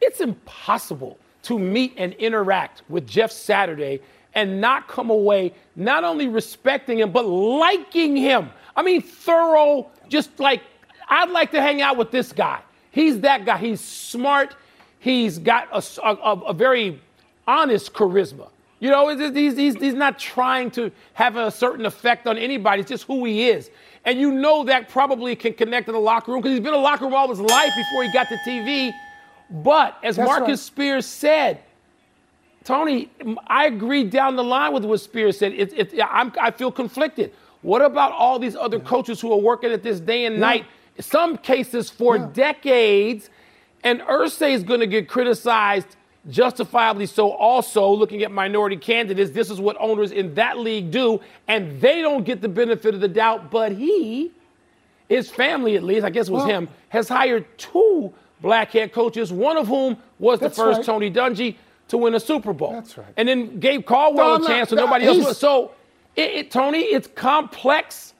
it's 0.00 0.20
impossible 0.20 1.18
to 1.44 1.58
meet 1.58 1.94
and 1.96 2.12
interact 2.14 2.82
with 2.88 3.06
Jeff 3.06 3.30
Saturday 3.30 4.00
and 4.34 4.60
not 4.60 4.88
come 4.88 5.10
away 5.10 5.54
not 5.76 6.04
only 6.04 6.28
respecting 6.28 6.98
him 6.98 7.12
but 7.12 7.24
liking 7.26 8.16
him. 8.16 8.50
I 8.76 8.82
mean, 8.82 9.02
thorough, 9.02 9.90
just 10.08 10.38
like 10.40 10.62
I'd 11.08 11.30
like 11.30 11.50
to 11.52 11.60
hang 11.60 11.82
out 11.82 11.96
with 11.96 12.10
this 12.10 12.32
guy. 12.32 12.60
He's 12.90 13.20
that 13.20 13.44
guy. 13.44 13.58
He's 13.58 13.80
smart. 13.80 14.56
He's 14.98 15.38
got 15.38 15.68
a, 15.72 15.82
a, 16.06 16.40
a 16.48 16.52
very 16.52 17.00
honest 17.46 17.92
charisma. 17.92 18.48
You 18.80 18.90
know, 18.90 19.16
he's, 19.16 19.56
he's, 19.56 19.76
he's 19.76 19.94
not 19.94 20.18
trying 20.18 20.70
to 20.72 20.90
have 21.14 21.36
a 21.36 21.50
certain 21.50 21.86
effect 21.86 22.26
on 22.26 22.36
anybody. 22.36 22.80
It's 22.80 22.88
just 22.88 23.04
who 23.04 23.24
he 23.24 23.48
is. 23.48 23.70
And 24.04 24.18
you 24.18 24.32
know 24.32 24.64
that 24.64 24.88
probably 24.88 25.36
can 25.36 25.54
connect 25.54 25.86
to 25.86 25.92
the 25.92 26.00
locker 26.00 26.32
room 26.32 26.40
because 26.40 26.56
he's 26.56 26.60
been 26.60 26.74
in 26.74 26.80
the 26.80 26.84
locker 26.84 27.04
room 27.04 27.14
all 27.14 27.28
his 27.28 27.40
life 27.40 27.70
before 27.76 28.02
he 28.02 28.12
got 28.12 28.26
to 28.28 28.36
TV. 28.46 28.92
But 29.50 29.98
as 30.02 30.16
That's 30.16 30.26
Marcus 30.26 30.48
right. 30.48 30.58
Spears 30.58 31.06
said, 31.06 31.60
Tony, 32.64 33.10
I 33.46 33.66
agree 33.66 34.04
down 34.04 34.36
the 34.36 34.44
line 34.44 34.72
with 34.72 34.84
what 34.84 35.00
Spears 35.00 35.38
said. 35.38 35.52
It, 35.52 35.72
it, 35.72 36.00
I'm, 36.04 36.32
I 36.40 36.50
feel 36.50 36.72
conflicted. 36.72 37.32
What 37.62 37.82
about 37.82 38.12
all 38.12 38.38
these 38.38 38.56
other 38.56 38.80
coaches 38.80 39.20
who 39.20 39.32
are 39.32 39.38
working 39.38 39.70
at 39.72 39.82
this 39.82 40.00
day 40.00 40.24
and 40.26 40.38
night, 40.40 40.66
some 41.00 41.36
cases 41.36 41.88
for 41.90 42.16
Yeah. 42.16 42.28
decades? 42.32 43.30
And 43.84 44.00
Irsay 44.02 44.52
is 44.52 44.62
going 44.62 44.80
to 44.80 44.86
get 44.86 45.08
criticized 45.08 45.96
justifiably 46.30 47.04
so 47.06 47.30
also 47.32 47.88
looking 47.90 48.22
at 48.22 48.30
minority 48.30 48.76
candidates 48.76 49.32
this 49.32 49.50
is 49.50 49.60
what 49.60 49.76
owners 49.80 50.12
in 50.12 50.32
that 50.34 50.56
league 50.56 50.88
do 50.92 51.20
and 51.48 51.80
they 51.80 52.00
don't 52.00 52.22
get 52.24 52.40
the 52.40 52.48
benefit 52.48 52.94
of 52.94 53.00
the 53.00 53.08
doubt 53.08 53.50
but 53.50 53.72
he 53.72 54.30
his 55.08 55.28
family 55.28 55.74
at 55.74 55.82
least 55.82 56.04
i 56.06 56.10
guess 56.10 56.28
it 56.28 56.30
was 56.30 56.44
Well- 56.44 56.46
him 56.60 56.68
has 56.90 57.08
hired 57.08 57.44
two 57.58 58.12
black 58.40 58.70
head 58.70 58.92
coaches 58.92 59.32
one 59.32 59.56
of 59.56 59.66
whom 59.66 59.96
was 60.20 60.38
the 60.38 60.48
first 60.48 60.76
right. 60.76 60.86
tony 60.86 61.10
dungy 61.10 61.56
to 61.88 61.98
win 61.98 62.14
a 62.14 62.20
super 62.20 62.52
bowl 62.52 62.70
That's 62.70 62.96
right. 62.96 63.08
and 63.16 63.28
then 63.28 63.58
gave 63.58 63.84
caldwell 63.84 64.28
No, 64.28 64.34
a 64.36 64.38
not- 64.38 64.46
chance 64.48 64.68
so 64.70 64.76
nobody 64.76 65.06
else 65.06 65.24
was 65.26 65.38
so 65.38 65.72
it, 66.16 66.30
it, 66.30 66.50
tony 66.50 66.80
it's 66.80 67.08
complex 67.08 68.14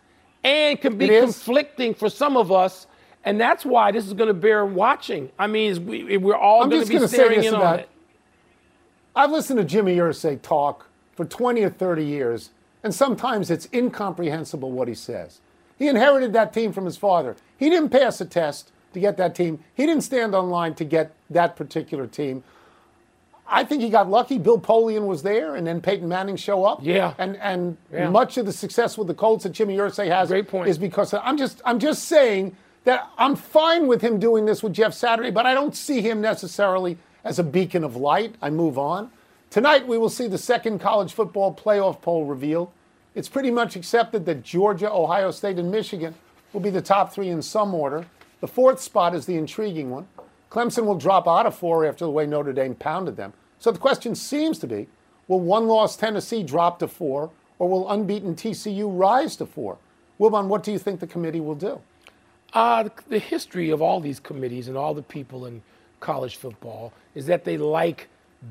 and 0.44 0.80
can 0.80 0.96
be 0.98 1.08
conflicting 1.08 1.94
for 1.94 2.08
some 2.08 2.36
of 2.36 2.50
us 2.50 2.86
and 3.24 3.40
that's 3.40 3.64
why 3.64 3.92
this 3.92 4.06
is 4.06 4.14
going 4.14 4.28
to 4.28 4.34
bear 4.34 4.66
watching. 4.66 5.30
I 5.38 5.46
mean, 5.46 5.86
we, 5.86 6.16
we're 6.16 6.36
all 6.36 6.62
I'm 6.62 6.70
going 6.70 6.84
to 6.84 6.88
be 7.00 7.06
staring 7.06 7.38
this 7.38 7.46
in 7.46 7.54
on 7.54 7.60
about- 7.60 7.80
it. 7.80 7.88
I've 9.14 9.30
listened 9.30 9.58
to 9.58 9.64
Jimmy 9.64 9.96
Irsay 9.96 10.40
talk 10.40 10.86
for 11.14 11.26
20 11.26 11.62
or 11.62 11.68
30 11.70 12.04
years, 12.04 12.50
and 12.82 12.94
sometimes 12.94 13.50
it's 13.50 13.68
incomprehensible 13.72 14.72
what 14.72 14.88
he 14.88 14.94
says. 14.94 15.40
He 15.78 15.86
inherited 15.86 16.32
that 16.32 16.54
team 16.54 16.72
from 16.72 16.86
his 16.86 16.96
father. 16.96 17.36
He 17.58 17.68
didn't 17.68 17.90
pass 17.90 18.20
a 18.22 18.24
test 18.24 18.72
to 18.94 19.00
get 19.00 19.18
that 19.18 19.34
team. 19.34 19.62
He 19.74 19.84
didn't 19.84 20.02
stand 20.02 20.34
on 20.34 20.48
line 20.48 20.74
to 20.76 20.84
get 20.84 21.12
that 21.28 21.56
particular 21.56 22.06
team. 22.06 22.42
I 23.46 23.64
think 23.64 23.82
he 23.82 23.90
got 23.90 24.08
lucky. 24.08 24.38
Bill 24.38 24.58
Polian 24.60 25.06
was 25.06 25.22
there, 25.22 25.56
and 25.56 25.66
then 25.66 25.80
Peyton 25.80 26.08
Manning 26.08 26.36
show 26.36 26.64
up. 26.64 26.78
Yeah. 26.82 27.14
And 27.18 27.36
and 27.38 27.76
Yeah. 27.92 28.08
much 28.08 28.38
of 28.38 28.46
the 28.46 28.52
success 28.52 28.96
with 28.96 29.08
the 29.08 29.14
Colts 29.14 29.42
that 29.44 29.50
Jimmy 29.52 29.76
Irsay 29.76 30.08
has 30.08 30.28
Great 30.28 30.48
point. 30.48 30.68
is 30.68 30.78
because 30.78 31.12
I'm 31.12 31.36
just 31.36 31.60
I'm 31.64 31.78
just 31.78 32.04
saying 32.04 32.56
that 32.84 33.08
I'm 33.18 33.36
fine 33.36 33.86
with 33.86 34.00
him 34.02 34.18
doing 34.18 34.46
this 34.46 34.62
with 34.62 34.72
Jeff 34.72 34.94
Saturday, 34.94 35.30
but 35.30 35.44
I 35.46 35.54
don't 35.54 35.74
see 35.76 36.00
him 36.00 36.20
necessarily 36.20 36.96
as 37.24 37.38
a 37.38 37.44
beacon 37.44 37.84
of 37.84 37.94
light. 37.96 38.34
I 38.42 38.50
move 38.50 38.78
on. 38.78 39.10
Tonight 39.50 39.86
we 39.86 39.98
will 39.98 40.08
see 40.08 40.28
the 40.28 40.38
second 40.38 40.78
college 40.78 41.12
football 41.12 41.54
playoff 41.54 42.00
poll 42.00 42.24
revealed. 42.24 42.70
It's 43.14 43.28
pretty 43.28 43.50
much 43.50 43.76
accepted 43.76 44.24
that 44.24 44.42
Georgia, 44.42 44.90
Ohio 44.90 45.30
State, 45.30 45.58
and 45.58 45.70
Michigan 45.70 46.14
will 46.54 46.60
be 46.62 46.70
the 46.70 46.80
top 46.80 47.12
three 47.12 47.28
in 47.28 47.42
some 47.42 47.74
order. 47.74 48.06
The 48.40 48.48
fourth 48.48 48.80
spot 48.80 49.14
is 49.14 49.26
the 49.26 49.36
intriguing 49.36 49.90
one. 49.90 50.06
Clemson 50.52 50.84
will 50.84 50.98
drop 50.98 51.26
out 51.26 51.46
of 51.46 51.54
four 51.54 51.86
after 51.86 52.04
the 52.04 52.10
way 52.10 52.26
Notre 52.26 52.52
Dame 52.52 52.74
pounded 52.74 53.16
them. 53.16 53.32
So 53.58 53.72
the 53.72 53.78
question 53.78 54.14
seems 54.14 54.58
to 54.58 54.66
be 54.66 54.86
will 55.26 55.40
one 55.40 55.66
loss 55.66 55.96
Tennessee 55.96 56.42
drop 56.42 56.78
to 56.80 56.88
four, 56.88 57.30
or 57.58 57.70
will 57.70 57.90
unbeaten 57.90 58.34
TCU 58.34 58.86
rise 58.86 59.34
to 59.36 59.46
four? 59.46 59.78
Wilbon, 60.20 60.48
what 60.48 60.62
do 60.62 60.70
you 60.70 60.78
think 60.78 61.00
the 61.00 61.06
committee 61.06 61.40
will 61.40 61.54
do? 61.54 61.80
Uh, 62.52 62.82
the, 62.82 62.92
the 63.08 63.18
history 63.18 63.70
of 63.70 63.80
all 63.80 63.98
these 63.98 64.20
committees 64.20 64.68
and 64.68 64.76
all 64.76 64.92
the 64.92 65.02
people 65.02 65.46
in 65.46 65.62
college 66.00 66.36
football 66.36 66.92
is 67.14 67.24
that 67.26 67.44
they 67.44 67.56
like 67.56 68.08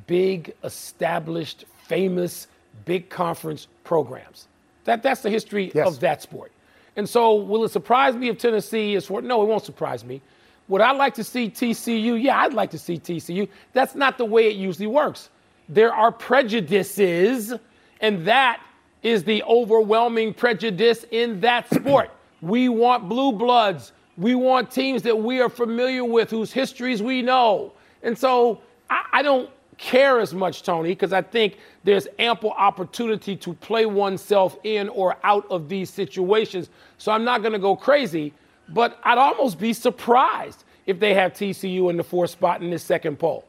big, 0.08 0.56
established, 0.64 1.66
famous, 1.84 2.48
big 2.86 3.10
conference 3.10 3.68
programs. 3.84 4.48
That, 4.86 5.04
that's 5.04 5.22
the 5.22 5.30
history 5.30 5.72
Yes. 5.76 5.88
of 5.88 6.00
that 6.00 6.24
sport. 6.24 6.52
And 6.96 7.08
so, 7.08 7.36
will 7.36 7.64
it 7.64 7.70
surprise 7.70 8.16
me 8.16 8.30
if 8.30 8.40
Tennessee 8.40 8.96
is 8.96 9.06
for? 9.06 9.22
No, 9.22 9.44
it 9.44 9.46
won't 9.46 9.64
surprise 9.64 10.04
me. 10.04 10.20
Would 10.68 10.82
I 10.82 10.92
like 10.92 11.14
to 11.16 11.24
see 11.24 11.50
TCU? 11.50 12.22
Yeah, 12.22 12.40
I'd 12.40 12.54
like 12.54 12.72
to 12.72 12.80
see 12.80 12.98
TCU. 12.98 13.48
That's 13.74 13.96
not 13.96 14.18
the 14.18 14.26
way 14.26 14.48
it 14.48 14.56
usually 14.56 14.88
works. 14.88 15.30
There 15.68 15.94
are 15.94 16.12
prejudices, 16.12 17.54
and 18.00 18.26
that 18.26 18.62
is 19.04 19.24
the 19.24 19.44
overwhelming 19.44 20.34
prejudice 20.34 21.06
in 21.12 21.40
that 21.42 21.70
sport. 21.74 22.12
We 22.42 22.70
want 22.70 23.08
blue 23.08 23.34
bloods. 23.34 23.92
We 24.18 24.34
want 24.34 24.72
teams 24.72 25.04
that 25.04 25.16
we 25.16 25.40
are 25.42 25.48
familiar 25.48 26.04
with, 26.04 26.32
whose 26.32 26.52
histories 26.52 27.04
we 27.04 27.22
know. 27.22 27.74
And 28.02 28.18
so 28.18 28.62
I, 28.90 29.06
I 29.14 29.22
don't 29.22 29.48
care 29.78 30.20
as 30.20 30.34
much, 30.34 30.64
Tony, 30.64 30.90
because 30.90 31.14
I 31.14 31.22
think 31.22 31.58
there's 31.84 32.08
ample 32.20 32.52
opportunity 32.52 33.36
to 33.36 33.54
play 33.54 33.86
oneself 33.86 34.58
in 34.64 34.90
or 34.90 35.18
out 35.24 35.46
of 35.50 35.70
these 35.70 35.90
situations. 35.90 36.70
So 36.98 37.12
I'm 37.12 37.24
not 37.24 37.42
going 37.42 37.54
to 37.54 37.60
go 37.60 37.76
crazy. 37.76 38.34
But 38.70 39.00
I'd 39.04 39.18
almost 39.18 39.60
be 39.60 39.74
surprised 39.74 40.64
if 40.86 41.00
they 41.00 41.14
have 41.14 41.34
TCU 41.34 41.90
in 41.90 41.98
the 41.98 42.04
fourth 42.04 42.32
spot 42.32 42.62
in 42.62 42.70
this 42.70 42.84
second 42.84 43.18
poll. 43.18 43.46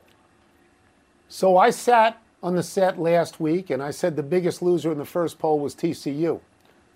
So 1.29 1.57
I 1.57 1.71
sat 1.71 2.21
on 2.43 2.57
the 2.57 2.63
set 2.63 2.99
last 2.99 3.41
week 3.41 3.71
and 3.71 3.83
I 3.83 3.91
said 3.91 4.17
the 4.17 4.23
biggest 4.23 4.63
loser 4.63 4.93
in 4.93 4.99
the 4.99 5.05
first 5.05 5.39
poll 5.39 5.59
was 5.59 5.75
TCU 5.75 6.41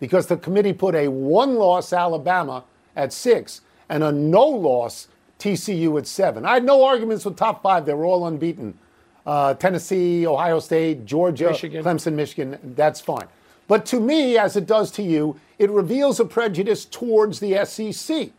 because 0.00 0.26
the 0.26 0.36
committee 0.36 0.72
put 0.72 0.94
a 0.94 1.08
one 1.08 1.54
loss 1.54 1.92
Alabama 1.92 2.64
at 2.94 3.12
six 3.12 3.62
and 3.88 4.02
a 4.02 4.12
no 4.12 4.44
loss 4.44 5.08
TCU 5.38 5.98
at 5.98 6.06
seven. 6.06 6.44
I 6.44 6.54
had 6.54 6.64
no 6.64 6.84
arguments 6.84 7.24
with 7.24 7.36
top 7.36 7.62
five, 7.62 7.86
they 7.86 7.94
were 7.94 8.04
all 8.04 8.26
unbeaten. 8.26 8.78
Uh, 9.24 9.54
Tennessee, 9.54 10.26
Ohio 10.26 10.60
State, 10.60 11.04
Georgia, 11.04 11.48
Michigan. 11.50 11.82
Clemson, 11.82 12.12
Michigan, 12.12 12.74
that's 12.76 13.00
fine. 13.00 13.26
But 13.68 13.84
to 13.86 14.00
me, 14.00 14.38
as 14.38 14.56
it 14.56 14.66
does 14.66 14.90
to 14.92 15.02
you, 15.02 15.36
it 15.58 15.70
reveals 15.70 16.20
a 16.20 16.24
prejudice 16.24 16.84
towards 16.84 17.40
the 17.40 17.64
SEC. 17.64 18.30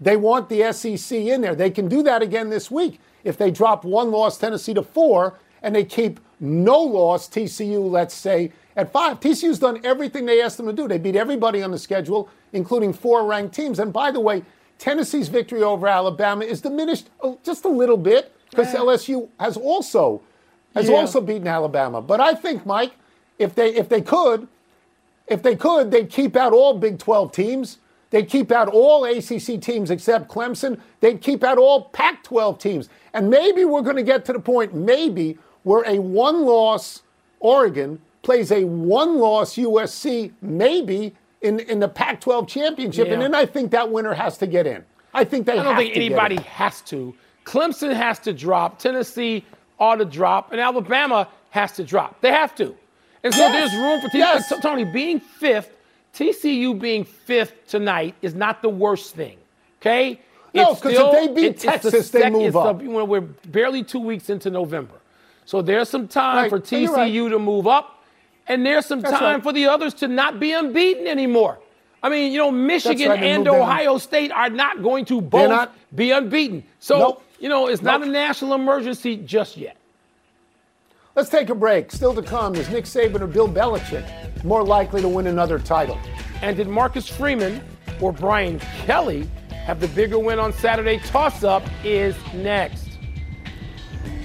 They 0.00 0.16
want 0.16 0.48
the 0.48 0.72
SEC 0.72 1.16
in 1.18 1.40
there. 1.40 1.54
They 1.54 1.70
can 1.70 1.88
do 1.88 2.02
that 2.02 2.22
again 2.22 2.50
this 2.50 2.70
week 2.70 3.00
if 3.22 3.38
they 3.38 3.50
drop 3.50 3.84
one 3.84 4.10
loss 4.10 4.36
Tennessee 4.36 4.74
to 4.74 4.82
four 4.82 5.34
and 5.62 5.74
they 5.74 5.84
keep 5.84 6.20
no 6.40 6.78
loss 6.80 7.28
TCU, 7.28 7.88
let's 7.90 8.14
say, 8.14 8.52
at 8.76 8.92
five. 8.92 9.20
TCU's 9.20 9.58
done 9.60 9.80
everything 9.84 10.26
they 10.26 10.42
asked 10.42 10.56
them 10.58 10.66
to 10.66 10.72
do. 10.72 10.86
They 10.88 10.98
beat 10.98 11.16
everybody 11.16 11.62
on 11.62 11.70
the 11.70 11.78
schedule, 11.78 12.28
including 12.52 12.92
four 12.92 13.24
ranked 13.24 13.54
teams. 13.54 13.78
And 13.78 13.92
by 13.92 14.10
the 14.10 14.20
way, 14.20 14.42
Tennessee's 14.78 15.28
victory 15.28 15.62
over 15.62 15.86
Alabama 15.86 16.44
is 16.44 16.60
diminished 16.60 17.08
just 17.44 17.64
a 17.64 17.68
little 17.68 17.96
bit 17.96 18.32
because 18.50 18.74
Yeah. 18.74 18.80
LSU 18.80 19.28
has 19.40 19.56
also 19.56 20.20
has 20.74 20.88
Yeah. 20.90 20.96
also 20.96 21.20
beaten 21.20 21.46
Alabama. 21.46 22.02
But 22.02 22.20
I 22.20 22.34
think, 22.34 22.66
Mike, 22.66 22.92
if 23.38 23.54
they 23.54 23.68
if 23.74 23.88
they 23.88 24.00
could, 24.02 24.48
if 25.26 25.42
they 25.42 25.56
could, 25.56 25.90
they'd 25.90 26.10
keep 26.10 26.36
out 26.36 26.52
all 26.52 26.78
Big 26.78 26.98
12 26.98 27.32
teams. 27.32 27.78
They'd 28.10 28.28
keep 28.28 28.52
out 28.52 28.68
all 28.68 29.04
ACC 29.04 29.60
teams 29.60 29.90
except 29.90 30.28
Clemson. 30.28 30.80
They'd 31.00 31.20
keep 31.20 31.42
out 31.42 31.58
all 31.58 31.86
Pac 31.86 32.22
12 32.22 32.58
teams. 32.58 32.88
And 33.12 33.28
maybe 33.28 33.64
we're 33.64 33.82
going 33.82 33.96
to 33.96 34.02
get 34.02 34.24
to 34.26 34.32
the 34.32 34.38
point, 34.38 34.74
maybe, 34.74 35.38
where 35.64 35.82
a 35.86 35.98
one 35.98 36.44
loss 36.44 37.02
Oregon 37.40 38.00
plays 38.22 38.52
a 38.52 38.64
one 38.64 39.18
loss 39.18 39.56
USC, 39.56 40.32
maybe 40.42 41.14
in, 41.40 41.60
in 41.60 41.80
the 41.80 41.88
Pac 41.88 42.20
12 42.20 42.46
championship. 42.46 43.08
And 43.08 43.20
then 43.20 43.34
I 43.34 43.46
think 43.46 43.70
that 43.72 43.90
winner 43.90 44.14
has 44.14 44.38
to 44.38 44.46
get 44.46 44.66
in. 44.66 44.84
I 45.12 45.24
think 45.24 45.46
they 45.46 45.58
I 45.58 45.62
don't 45.62 45.76
think 45.76 45.96
anybody 45.96 46.36
has 46.36 46.80
to. 46.82 47.14
Clemson 47.44 47.92
has 47.92 48.18
to 48.20 48.32
drop. 48.32 48.78
Tennessee 48.78 49.44
ought 49.78 49.96
to 49.96 50.04
drop. 50.04 50.52
And 50.52 50.60
Alabama 50.60 51.28
has 51.50 51.72
to 51.72 51.84
drop. 51.84 52.20
They 52.20 52.30
have 52.30 52.54
to. 52.56 52.76
And 53.24 53.34
so 53.34 53.40
Yes. 53.40 53.52
there's 53.72 53.82
room 53.82 54.00
for 54.00 54.08
TCU. 54.08 54.18
Yes. 54.18 54.52
Tony, 54.62 54.84
being 54.84 55.18
fifth, 55.18 55.70
TCU 56.12 56.74
being 56.74 57.04
fifth 57.04 57.66
tonight 57.66 58.14
is 58.22 58.34
not 58.34 58.62
the 58.62 58.68
worst 58.68 59.14
thing. 59.16 59.38
Okay? 59.80 60.20
No, 60.54 60.70
It's 60.70 60.80
'cause 60.80 60.92
if 60.92 61.12
they 61.12 61.28
beat 61.28 61.44
it's- 61.46 61.64
it's 61.64 61.82
the 61.82 61.90
Texas, 61.90 62.10
they 62.10 62.30
move 62.30 62.52
the- 62.52 62.58
up. 62.60 62.76
when 62.82 63.08
we're 63.08 63.20
barely 63.22 63.82
two 63.82 63.98
weeks 63.98 64.30
into 64.30 64.50
November. 64.50 64.94
So 65.46 65.62
there's 65.62 65.88
some 65.88 66.06
time 66.06 66.36
Right. 66.36 66.50
for 66.50 66.76
you're 66.76 66.92
right. 66.92 67.06
TCU 67.10 67.28
to 67.30 67.38
move 67.40 67.66
up, 67.66 68.04
and 68.46 68.64
there's 68.64 68.86
some 68.86 69.00
That's 69.00 69.18
time 69.18 69.34
right. 69.34 69.42
for 69.42 69.52
the 69.52 69.66
others 69.66 69.94
to 69.94 70.06
not 70.08 70.38
be 70.38 70.52
unbeaten 70.52 71.06
anymore. 71.08 71.58
I 72.02 72.08
mean, 72.10 72.30
you 72.32 72.38
know, 72.38 72.50
Michigan 72.50 73.10
and. 73.12 73.48
Ohio 73.48 73.96
State 73.98 74.30
are 74.30 74.50
not 74.50 74.82
going 74.82 75.06
to 75.06 75.20
both 75.22 75.48
not. 75.48 75.72
be 75.94 76.10
unbeaten. 76.12 76.62
So, 76.78 76.98
Nope. 76.98 77.22
you 77.40 77.48
know, 77.48 77.66
it's 77.66 77.82
not 77.82 78.02
a 78.02 78.06
national 78.06 78.54
emergency 78.54 79.16
just 79.16 79.56
yet. 79.56 79.76
Let's 81.16 81.28
take 81.28 81.48
a 81.48 81.54
break. 81.54 81.92
Still 81.92 82.12
to 82.14 82.22
come 82.22 82.56
is 82.56 82.68
Nick 82.70 82.84
Saban 82.86 83.20
or 83.20 83.26
Bill 83.28 83.48
Belichick 83.48 84.42
more 84.44 84.64
likely 84.64 85.00
to 85.00 85.08
win 85.08 85.28
another 85.28 85.58
title? 85.60 85.98
And 86.42 86.56
did 86.56 86.66
Marcus 86.66 87.08
Freeman 87.08 87.62
or 88.00 88.12
Brian 88.12 88.58
Kelly 88.58 89.30
have 89.50 89.78
the 89.80 89.86
bigger 89.88 90.18
win 90.18 90.38
on 90.40 90.52
Saturday? 90.52 90.98
Toss 90.98 91.44
up 91.44 91.62
is 91.84 92.16
next. 92.34 92.88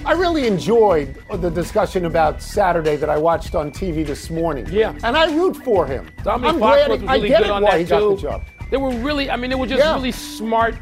I 0.04 0.12
really 0.14 0.46
enjoyed 0.48 1.22
the 1.32 1.50
discussion 1.50 2.06
about 2.06 2.42
Saturday 2.42 2.96
that 2.96 3.08
I 3.10 3.18
watched 3.18 3.54
on 3.54 3.70
TV 3.70 4.04
this 4.04 4.28
morning. 4.30 4.66
Yeah. 4.70 4.94
And 5.04 5.16
I 5.16 5.32
root 5.32 5.56
for 5.58 5.86
him. 5.86 6.08
Domonique 6.24 6.44
I'm 6.48 6.58
glad 6.58 6.90
Foxworth 6.90 6.96
he- 6.96 7.02
was 7.02 7.08
I 7.10 7.14
really 7.14 7.28
get 7.28 7.38
good 7.42 7.46
it 7.46 7.50
on 7.52 7.62
why 7.62 7.70
that 7.70 7.78
he 7.80 7.84
too. 7.84 7.90
got 7.90 8.16
the 8.16 8.22
job. 8.22 8.42
They 8.70 8.76
were 8.78 8.90
really, 8.96 9.30
I 9.30 9.36
mean, 9.36 9.50
they 9.50 9.56
were 9.56 9.66
just 9.66 9.82
Yeah. 9.84 9.94
really 9.94 10.12
smart, 10.12 10.74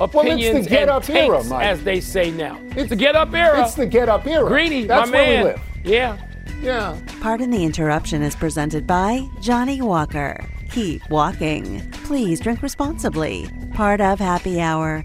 in-depth 0.00 0.56
it's 0.56 0.64
the 0.66 0.70
get 0.70 0.82
and 0.82 0.90
up 0.90 1.08
era, 1.10 1.36
takes, 1.38 1.48
Mike. 1.50 1.66
as 1.66 1.82
they 1.84 2.00
say 2.00 2.30
now. 2.30 2.56
It's, 2.66 2.72
It's- 2.72 2.88
the 2.90 2.96
get 2.96 3.16
up 3.16 3.32
era. 3.34 3.62
It's 3.62 3.74
the 3.74 3.86
get 3.86 4.08
up 4.08 4.26
era. 4.26 4.46
Greeny, 4.48 4.84
That's 4.84 5.10
my 5.10 5.16
where 5.16 5.26
man. 5.26 5.44
we 5.44 5.50
live. 5.50 5.60
Yeah. 5.84 6.16
Yeah. 6.62 6.98
Pardon 7.20 7.50
the 7.50 7.64
interruption 7.64 8.22
is 8.22 8.34
presented 8.34 8.86
by 8.86 9.26
Johnnie 9.40 9.82
Walker. 9.82 10.42
Keep 10.70 11.08
walking. 11.10 11.80
Please 12.04 12.40
drink 12.40 12.62
responsibly. 12.62 13.48
Part 13.74 14.00
of 14.00 14.18
Happy 14.18 14.60
Hour. 14.60 15.04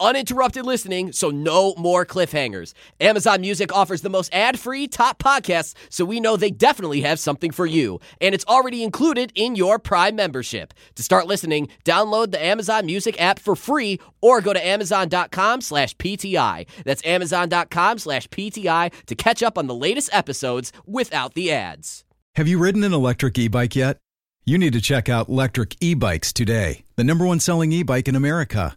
Uninterrupted 0.00 0.64
listening, 0.64 1.12
so 1.12 1.28
no 1.28 1.74
more 1.76 2.06
cliffhangers. 2.06 2.72
Amazon 3.00 3.42
Music 3.42 3.70
offers 3.72 4.00
the 4.00 4.08
most 4.08 4.32
ad 4.34 4.58
free 4.58 4.88
top 4.88 5.22
podcasts, 5.22 5.74
so 5.90 6.04
we 6.04 6.20
know 6.20 6.36
they 6.36 6.50
definitely 6.50 7.02
have 7.02 7.18
something 7.18 7.50
for 7.50 7.66
you. 7.66 8.00
And 8.20 8.34
it's 8.34 8.46
already 8.46 8.82
included 8.82 9.30
in 9.34 9.56
your 9.56 9.78
Prime 9.78 10.16
membership. 10.16 10.72
To 10.94 11.02
start 11.02 11.26
listening, 11.26 11.68
download 11.84 12.30
the 12.30 12.42
Amazon 12.42 12.86
Music 12.86 13.20
app 13.20 13.38
for 13.38 13.54
free 13.54 14.00
or 14.22 14.40
go 14.40 14.52
to 14.54 14.66
amazon.com 14.66 15.60
slash 15.60 15.94
PTI. 15.96 16.66
That's 16.84 17.04
amazon.com 17.04 17.98
slash 17.98 18.26
PTI 18.28 18.92
to 19.04 19.14
catch 19.14 19.42
up 19.42 19.58
on 19.58 19.66
the 19.66 19.74
latest 19.74 20.08
episodes 20.12 20.72
without 20.86 21.34
the 21.34 21.52
ads. 21.52 22.04
Have 22.36 22.48
you 22.48 22.58
ridden 22.58 22.84
an 22.84 22.94
electric 22.94 23.38
e 23.38 23.48
bike 23.48 23.76
yet? 23.76 23.98
You 24.46 24.56
need 24.56 24.72
to 24.72 24.80
check 24.80 25.08
out 25.08 25.28
Lectric 25.28 25.76
E 25.80 25.94
Bikes 25.94 26.32
today, 26.32 26.84
the 26.96 27.04
number 27.04 27.26
one 27.26 27.40
selling 27.40 27.72
e 27.72 27.82
bike 27.82 28.08
in 28.08 28.16
America. 28.16 28.76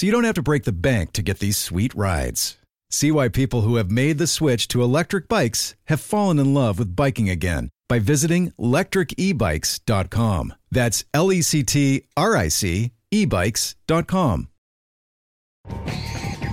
so 0.00 0.06
you 0.06 0.12
don't 0.12 0.24
have 0.24 0.36
to 0.36 0.42
break 0.42 0.64
the 0.64 0.72
bank 0.72 1.12
to 1.12 1.20
get 1.20 1.40
these 1.40 1.58
sweet 1.58 1.94
rides. 1.94 2.56
See 2.88 3.12
why 3.12 3.28
people 3.28 3.60
who 3.60 3.76
have 3.76 3.90
made 3.90 4.16
the 4.16 4.26
switch 4.26 4.66
to 4.68 4.82
electric 4.82 5.28
bikes 5.28 5.74
have 5.88 6.00
fallen 6.00 6.38
in 6.38 6.54
love 6.54 6.78
with 6.78 6.96
biking 6.96 7.28
again 7.28 7.68
by 7.86 7.98
visiting 7.98 8.50
lectricebikes.com. 8.52 10.54
That's 10.70 11.04
L 11.12 11.30
E 11.30 11.42
C 11.42 11.62
T 11.62 12.04
R 12.16 12.34
I 12.34 12.48
C 12.48 12.92
ebikes.com. 13.12 14.48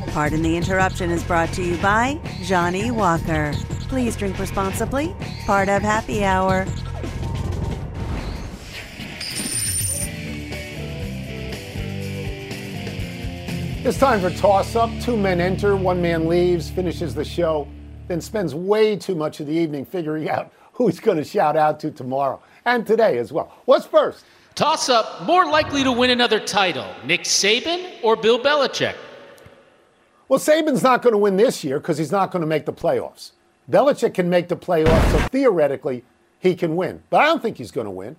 Pardon 0.08 0.42
the 0.42 0.58
interruption 0.58 1.10
is 1.10 1.24
brought 1.24 1.54
to 1.54 1.64
you 1.64 1.78
by 1.78 2.20
Johnnie 2.44 2.92
Walker. 2.92 3.54
Please 3.88 4.18
drink 4.18 4.38
responsibly. 4.40 5.16
Part 5.46 5.70
of 5.70 5.82
Happy 5.82 6.26
Hour. 6.26 6.66
It's 13.82 14.00
time 14.00 14.20
for 14.20 14.32
toss 14.32 14.76
up. 14.76 14.90
Two 15.00 15.16
men 15.16 15.40
enter, 15.40 15.76
one 15.76 16.02
man 16.02 16.28
leaves, 16.28 16.70
finishes 16.70 17.14
the 17.14 17.24
show, 17.24 17.68
then 18.08 18.20
spends 18.20 18.56
way 18.56 18.96
too 18.96 19.14
much 19.14 19.40
of 19.40 19.46
the 19.46 19.54
evening 19.54 19.86
figuring 19.86 20.28
out 20.28 20.52
who 20.74 20.88
he's 20.88 21.00
going 21.00 21.18
to 21.18 21.24
shout 21.24 21.56
out 21.56 21.80
to 21.82 21.92
tomorrow 21.92 22.42
and 22.66 22.88
today 22.88 23.20
as 23.20 23.32
well. 23.32 23.54
What's 23.66 23.86
first? 23.86 24.26
Toss 24.56 24.90
up 24.90 25.24
more 25.28 25.46
likely 25.46 25.84
to 25.84 25.92
win 25.92 26.10
another 26.10 26.40
title, 26.40 26.88
Nick 27.06 27.22
Saban 27.22 27.94
or 28.02 28.16
Bill 28.16 28.40
Belichick? 28.40 28.96
Well, 30.28 30.40
Saban's 30.40 30.82
not 30.82 31.04
going 31.04 31.14
to 31.14 31.20
win 31.20 31.38
this 31.38 31.64
year 31.64 31.80
because 31.80 32.00
he's 32.00 32.12
not 32.12 32.32
going 32.32 32.42
to 32.42 32.48
make 32.48 32.66
the 32.66 32.74
playoffs. 32.74 33.32
Belichick 33.70 34.16
can 34.16 34.28
make 34.28 34.48
the 34.48 34.58
playoffs, 34.58 35.12
so 35.12 35.20
theoretically 35.28 36.04
he 36.40 36.56
can 36.56 36.76
win. 36.76 37.04
But 37.12 37.22
I 37.22 37.26
don't 37.26 37.44
think 37.44 37.58
he's 37.58 37.72
going 37.72 37.86
to 37.86 37.92
win. 37.92 38.16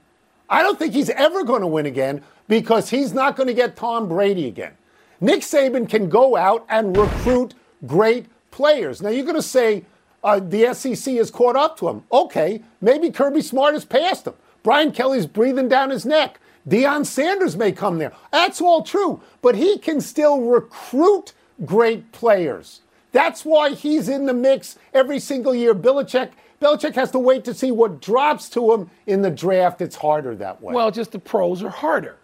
I 0.48 0.62
don't 0.62 0.78
think 0.78 0.94
he's 0.94 1.10
ever 1.10 1.42
going 1.42 1.62
to 1.62 1.66
win 1.66 1.84
again 1.84 2.22
because 2.46 2.88
he's 2.90 3.12
not 3.12 3.36
going 3.36 3.48
to 3.48 3.54
get 3.54 3.74
Tom 3.76 4.08
Brady 4.08 4.46
again. 4.46 4.72
Nick 5.20 5.40
Saban 5.40 5.88
can 5.88 6.08
go 6.08 6.36
out 6.36 6.64
and 6.68 6.96
recruit 6.96 7.54
great 7.86 8.26
players. 8.50 9.02
Now 9.02 9.10
you're 9.10 9.24
going 9.24 9.36
to 9.36 9.42
say 9.42 9.84
uh, 10.22 10.40
the 10.40 10.72
SEC 10.74 11.14
has 11.14 11.30
caught 11.30 11.56
up 11.56 11.78
to 11.78 11.88
him. 11.88 12.04
Okay, 12.12 12.62
maybe 12.80 13.10
Kirby 13.10 13.42
Smart 13.42 13.74
has 13.74 13.84
passed 13.84 14.26
him. 14.26 14.34
Brian 14.62 14.92
Kelly's 14.92 15.26
breathing 15.26 15.68
down 15.68 15.90
his 15.90 16.04
neck. 16.04 16.40
Deion 16.68 17.06
Sanders 17.06 17.56
may 17.56 17.72
come 17.72 17.98
there. 17.98 18.12
That's 18.30 18.60
all 18.60 18.82
true, 18.82 19.22
but 19.40 19.54
he 19.54 19.78
can 19.78 20.00
still 20.00 20.42
recruit 20.42 21.32
great 21.64 22.12
players. 22.12 22.80
That's 23.12 23.44
why 23.44 23.70
he's 23.70 24.08
in 24.08 24.26
the 24.26 24.34
mix 24.34 24.76
every 24.92 25.18
single 25.18 25.54
year. 25.54 25.74
Belichick, 25.74 26.30
Belichick 26.60 26.94
has 26.94 27.10
to 27.12 27.18
wait 27.18 27.44
to 27.44 27.54
see 27.54 27.70
what 27.70 28.00
drops 28.02 28.50
to 28.50 28.72
him 28.74 28.90
in 29.06 29.22
the 29.22 29.30
draft. 29.30 29.80
It's 29.80 29.96
harder 29.96 30.34
that 30.36 30.60
way. 30.60 30.74
Well, 30.74 30.90
just 30.90 31.12
the 31.12 31.18
pros 31.18 31.62
are 31.62 31.70
harder. 31.70 32.16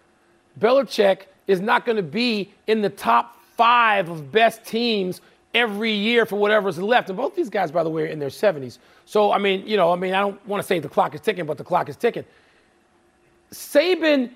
Belichick 0.59 1.21
is 1.47 1.61
not 1.61 1.85
going 1.85 1.97
to 1.97 2.03
be 2.03 2.51
in 2.67 2.81
the 2.81 2.89
top 2.89 3.37
five 3.55 4.09
of 4.09 4.31
best 4.31 4.65
teams 4.65 5.21
every 5.53 5.91
year 5.91 6.25
for 6.25 6.35
whatever's 6.35 6.77
left. 6.77 7.09
And 7.09 7.17
both 7.17 7.35
these 7.35 7.49
guys, 7.49 7.71
by 7.71 7.83
the 7.83 7.89
way, 7.89 8.03
are 8.03 8.07
in 8.07 8.19
their 8.19 8.29
70s. 8.29 8.77
So, 9.05 9.31
I 9.31 9.37
mean, 9.37 9.65
you 9.65 9.77
know, 9.77 9.91
I 9.91 9.95
mean, 9.95 10.13
I 10.13 10.19
don't 10.19 10.45
want 10.47 10.61
to 10.61 10.67
say 10.67 10.79
the 10.79 10.89
clock 10.89 11.15
is 11.15 11.21
ticking, 11.21 11.45
but 11.45 11.57
the 11.57 11.63
clock 11.63 11.89
is 11.89 11.95
ticking. 11.95 12.25
Saban, 13.51 14.31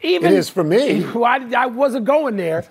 even. 0.00 0.32
It 0.32 0.38
is 0.38 0.48
for 0.48 0.64
me. 0.64 1.04
I, 1.14 1.50
I 1.56 1.66
wasn't 1.66 2.06
going 2.06 2.36
there. 2.36 2.64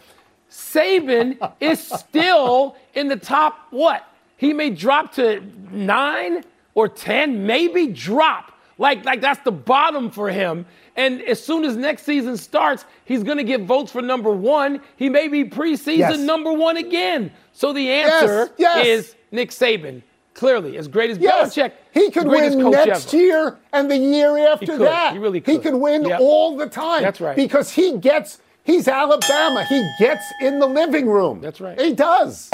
Saban 0.50 1.38
is 1.60 1.80
still 1.80 2.76
in 2.94 3.08
the 3.08 3.18
top, 3.18 3.68
what? 3.70 4.08
He 4.38 4.54
may 4.54 4.72
drop 4.72 5.14
to 5.14 5.42
nine 5.72 6.44
or 6.74 6.90
10, 6.90 7.46
maybe 7.46 7.88
drop. 7.88 8.52
Like, 8.78 9.06
like 9.06 9.22
that's 9.22 9.44
the 9.44 9.52
bottom 9.52 10.10
for 10.10 10.30
him. 10.30 10.66
And 10.96 11.22
as 11.22 11.44
soon 11.44 11.64
as 11.64 11.78
next 11.78 12.04
season 12.04 12.38
starts, 12.38 12.86
he's 13.06 13.24
going 13.24 13.38
to 13.38 13.44
get 13.44 13.62
votes 13.62 13.92
for 13.92 14.02
number 14.02 14.32
one. 14.32 14.82
He 14.98 15.10
may 15.10 15.28
be 15.28 15.46
preseason 15.46 15.98
yes. 15.98 16.20
number 16.20 16.52
one 16.52 16.78
again. 16.78 17.32
So 17.54 17.74
the 17.74 17.90
answer 17.90 18.52
yes, 18.58 18.86
yes. 18.86 18.86
is 18.86 19.16
Nick 19.32 19.52
Saban. 19.52 20.04
Clearly, 20.34 20.78
as 20.78 20.88
great 20.88 21.10
as 21.10 21.18
yes. 21.18 21.54
Belichick, 21.56 21.74
he 21.94 22.10
could 22.10 22.26
win 22.26 22.58
next 22.72 23.14
ever. 23.14 23.18
year 23.18 23.60
and 23.74 23.92
the 23.92 23.98
year 23.98 24.38
after 24.38 24.74
he 24.74 24.78
that. 24.80 25.12
He 25.12 25.20
really 25.20 25.42
could. 25.42 25.52
He 25.52 25.60
could 25.60 25.76
win 25.76 26.06
yep. 26.06 26.22
all 26.22 26.56
the 26.56 26.70
time. 26.70 27.04
That's 27.04 27.20
right. 27.20 27.36
Because 27.36 27.70
he 27.72 27.98
gets, 27.98 28.40
he's 28.64 28.88
Alabama. 28.88 29.66
He 29.66 29.86
gets 30.00 30.24
in 30.42 30.60
the 30.60 30.68
living 30.68 31.08
room. 31.08 31.42
That's 31.42 31.60
right. 31.60 31.80
He 31.80 31.94
does. 31.94 32.50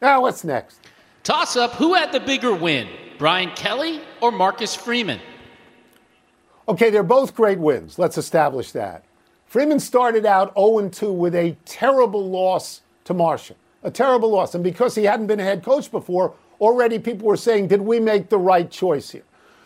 Now, 0.00 0.22
what's 0.22 0.44
next? 0.44 0.78
Toss 1.24 1.56
up 1.56 1.72
who 1.72 1.94
had 1.94 2.12
the 2.12 2.20
bigger 2.20 2.54
win, 2.54 2.86
Brian 3.18 3.50
Kelly 3.56 4.00
or 4.20 4.30
Marcus 4.30 4.76
Freeman? 4.76 5.20
Okay, 6.68 6.90
they're 6.90 7.02
both 7.02 7.34
great 7.34 7.58
wins. 7.58 7.98
Let's 7.98 8.18
establish 8.18 8.72
that. 8.72 9.04
Freeman 9.46 9.78
started 9.78 10.26
out 10.26 10.52
0 10.56 10.88
2 10.88 11.12
with 11.12 11.34
a 11.34 11.56
terrible 11.64 12.28
loss 12.28 12.80
to 13.04 13.14
Marshall. 13.14 13.56
A 13.84 13.90
terrible 13.90 14.30
loss. 14.30 14.54
And 14.54 14.64
because 14.64 14.96
he 14.96 15.04
hadn't 15.04 15.28
been 15.28 15.38
a 15.38 15.44
head 15.44 15.62
coach 15.62 15.90
before, 15.90 16.34
already 16.60 16.98
people 16.98 17.28
were 17.28 17.36
saying, 17.36 17.68
did 17.68 17.82
we 17.82 18.00
make 18.00 18.28
the 18.28 18.38
right 18.38 18.68
choice 18.68 19.10
here? 19.10 19.22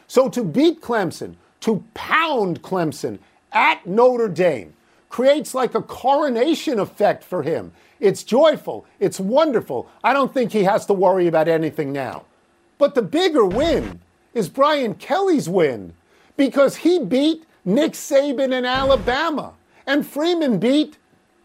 So 0.07 0.29
to 0.29 0.45
beat 0.45 0.83
Clemson, 0.83 1.37
to 1.61 1.85
pound 1.95 2.63
Clemson 2.63 3.19
at 3.53 3.87
Notre 3.87 4.29
Dame, 4.29 4.75
creates 5.09 5.55
like 5.55 5.75
a 5.75 5.83
coronation 5.83 6.79
effect 6.79 7.25
for 7.25 7.43
him. 7.43 7.73
It's 7.99 8.23
joyful, 8.23 8.87
it's 8.99 9.21
wonderful. 9.21 9.91
I 10.05 10.13
don't 10.13 10.33
think 10.33 10.53
he 10.53 10.65
has 10.65 10.87
to 10.87 10.93
worry 10.93 11.27
about 11.27 11.49
anything 11.49 11.93
now. 11.93 12.25
But 12.79 12.95
the 12.95 13.03
bigger 13.03 13.45
win 13.45 14.01
is 14.35 14.49
Brian 14.49 14.95
Kelly's 14.95 15.49
win 15.49 15.95
because 16.41 16.77
he 16.77 16.99
beat 16.99 17.45
Nick 17.67 17.93
Saban 17.93 18.57
in 18.57 18.65
Alabama, 18.65 19.53
and 19.87 20.07
Freeman 20.07 20.59
beat 20.59 20.97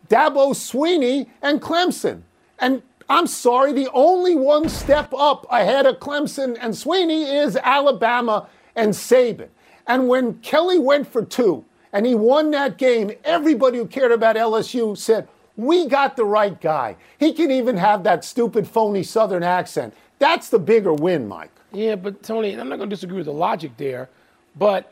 Dabo 0.07 0.55
Swinney 0.55 1.27
and 1.41 1.61
Clemson. 1.61 2.21
And 2.59 2.81
I'm 3.09 3.27
sorry, 3.27 3.73
the 3.73 3.89
only 3.91 4.35
one 4.35 4.69
step 4.69 5.13
up 5.13 5.45
ahead 5.51 5.85
of 5.85 5.97
Clemson 5.99 6.57
and 6.61 6.73
Swinney 6.73 7.43
is 7.43 7.57
Alabama 7.57 8.47
and 8.73 8.93
Saban. 8.93 9.49
And 9.85 10.07
when 10.07 10.35
Kelly 10.35 10.79
went 10.79 11.07
for 11.07 11.25
two 11.25 11.65
and 11.91 12.05
he 12.05 12.15
won 12.15 12.51
that 12.51 12.77
game, 12.77 13.11
everybody 13.25 13.79
who 13.79 13.87
cared 13.87 14.13
about 14.13 14.37
LSU 14.37 14.97
said, 14.97 15.27
We 15.57 15.89
got 15.89 16.15
the 16.15 16.23
right 16.23 16.59
guy. 16.61 16.95
He 17.19 17.33
can 17.33 17.51
even 17.51 17.75
have 17.75 18.03
that 18.03 18.23
stupid, 18.23 18.65
phony 18.65 19.03
Southern 19.03 19.43
accent. 19.43 19.93
That's 20.19 20.47
the 20.47 20.59
bigger 20.59 20.93
win, 20.93 21.27
Mike. 21.27 21.51
Yeah, 21.73 21.97
but 21.97 22.23
Tony, 22.23 22.53
I'm 22.53 22.69
not 22.69 22.77
going 22.77 22.89
to 22.89 22.95
disagree 22.95 23.17
with 23.17 23.25
the 23.25 23.33
logic 23.33 23.75
there. 23.75 24.07
But 24.57 24.91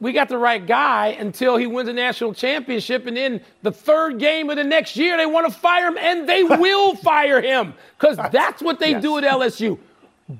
we 0.00 0.12
got 0.12 0.28
the 0.28 0.38
right 0.38 0.64
guy 0.64 1.08
until 1.08 1.56
he 1.56 1.66
wins 1.66 1.88
a 1.88 1.92
national 1.92 2.34
championship. 2.34 3.06
And 3.06 3.16
then 3.16 3.40
the 3.62 3.72
third 3.72 4.18
game 4.18 4.50
of 4.50 4.56
the 4.56 4.64
next 4.64 4.96
year, 4.96 5.16
they 5.16 5.26
want 5.26 5.46
to 5.46 5.52
fire 5.52 5.88
him, 5.88 5.96
and 5.98 6.28
they 6.28 6.42
will 6.44 6.94
fire 6.96 7.40
him 7.40 7.74
because 7.98 8.16
that's 8.30 8.62
what 8.62 8.78
they 8.78 8.90
yes. 8.90 9.02
do 9.02 9.18
at 9.18 9.24
LSU. 9.24 9.78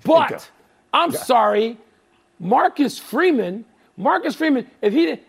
But 0.04 0.50
I'm 0.92 1.12
yeah. 1.12 1.18
sorry, 1.18 1.78
Marcus 2.38 2.98
Freeman, 2.98 3.64
Marcus 3.96 4.34
Freeman, 4.34 4.68
if 4.82 4.92
he 4.92 5.06
didn't, 5.06 5.22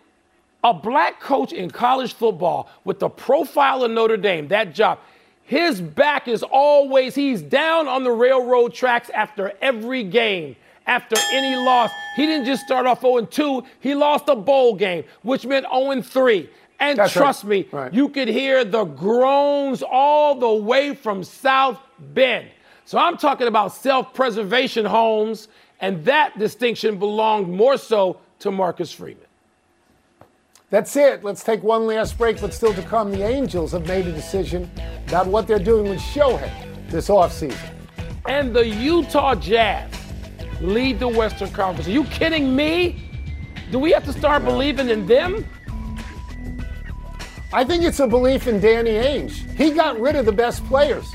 a 0.64 0.74
black 0.74 1.20
coach 1.20 1.54
in 1.54 1.70
college 1.70 2.14
football 2.14 2.70
with 2.84 3.00
the 3.00 3.10
profile 3.10 3.84
of 3.84 3.92
Notre 3.92 4.18
Dame, 4.18 4.48
that 4.48 4.74
job, 4.74 5.00
his 5.44 5.80
back 5.80 6.28
is 6.28 6.42
always, 6.42 7.14
he's 7.14 7.42
down 7.42 7.88
on 7.88 8.04
the 8.04 8.12
railroad 8.12 8.74
tracks 8.74 9.12
after 9.12 9.54
every 9.62 10.04
game 10.04 10.56
after 10.88 11.16
any 11.32 11.56
loss. 11.56 11.92
He 12.16 12.26
didn't 12.26 12.46
just 12.46 12.64
start 12.66 12.86
off 12.86 13.02
0 13.02 13.26
2, 13.26 13.64
he 13.80 13.96
lost 13.96 14.30
a 14.30 14.36
bowl 14.36 14.76
game, 14.76 15.04
which 15.24 15.46
meant 15.46 15.66
0 15.74 16.02
3. 16.02 16.50
And 16.80 17.00
That's 17.00 17.14
trust 17.14 17.44
right. 17.44 17.50
me, 17.50 17.68
right. 17.72 17.94
you 17.94 18.10
could 18.10 18.28
hear 18.28 18.66
the 18.66 18.84
groans 18.84 19.82
all 19.82 20.36
the 20.36 20.52
way 20.52 20.94
from 20.94 21.24
South 21.24 21.80
Bend. 22.14 22.50
So 22.84 22.98
I'm 22.98 23.18
talking 23.18 23.48
about 23.48 23.74
self 23.74 24.14
preservation 24.14 24.86
homes, 24.86 25.48
and 25.80 26.04
that 26.06 26.38
distinction 26.38 27.00
belonged 27.00 27.50
more 27.50 27.78
so 27.78 28.20
to 28.40 28.52
Marcus 28.52 28.92
Freeman. 28.92 29.24
That's 30.70 30.96
it. 30.96 31.24
Let's 31.24 31.44
take 31.44 31.64
one 31.64 31.88
last 31.88 32.18
break, 32.18 32.42
but 32.42 32.54
still 32.54 32.74
to 32.74 32.82
come, 32.84 33.12
the 33.12 33.24
Angels 33.24 33.72
have 33.72 33.88
made 33.88 34.08
a 34.08 34.12
decision 34.12 34.70
about 35.08 35.28
what 35.28 35.48
they're 35.48 35.60
doing 35.60 35.90
with 35.90 36.00
Shohei 36.00 36.52
this 36.90 37.08
offseason. 37.08 37.70
And 38.28 38.54
the 38.54 38.68
Utah 38.68 39.36
Jazz 39.36 39.94
lead 40.66 41.00
the 41.00 41.08
Western 41.08 41.50
Conference. 41.52 41.88
Are 41.88 41.92
you 41.92 42.04
kidding 42.06 42.56
me? 42.56 43.02
Do 43.72 43.80
we 43.80 43.92
have 43.92 44.06
to 44.06 44.14
start 44.14 44.44
believing 44.44 44.90
in 44.90 45.06
them? 45.06 45.46
I 47.54 47.64
think 47.64 47.84
it's 47.84 48.00
a 48.00 48.08
belief 48.08 48.48
in 48.48 48.60
Danny 48.60 48.92
Ainge. 48.92 49.32
He 49.56 49.72
got 49.72 50.00
rid 50.00 50.16
of 50.16 50.26
the 50.26 50.32
best 50.32 50.66
players. 50.66 51.06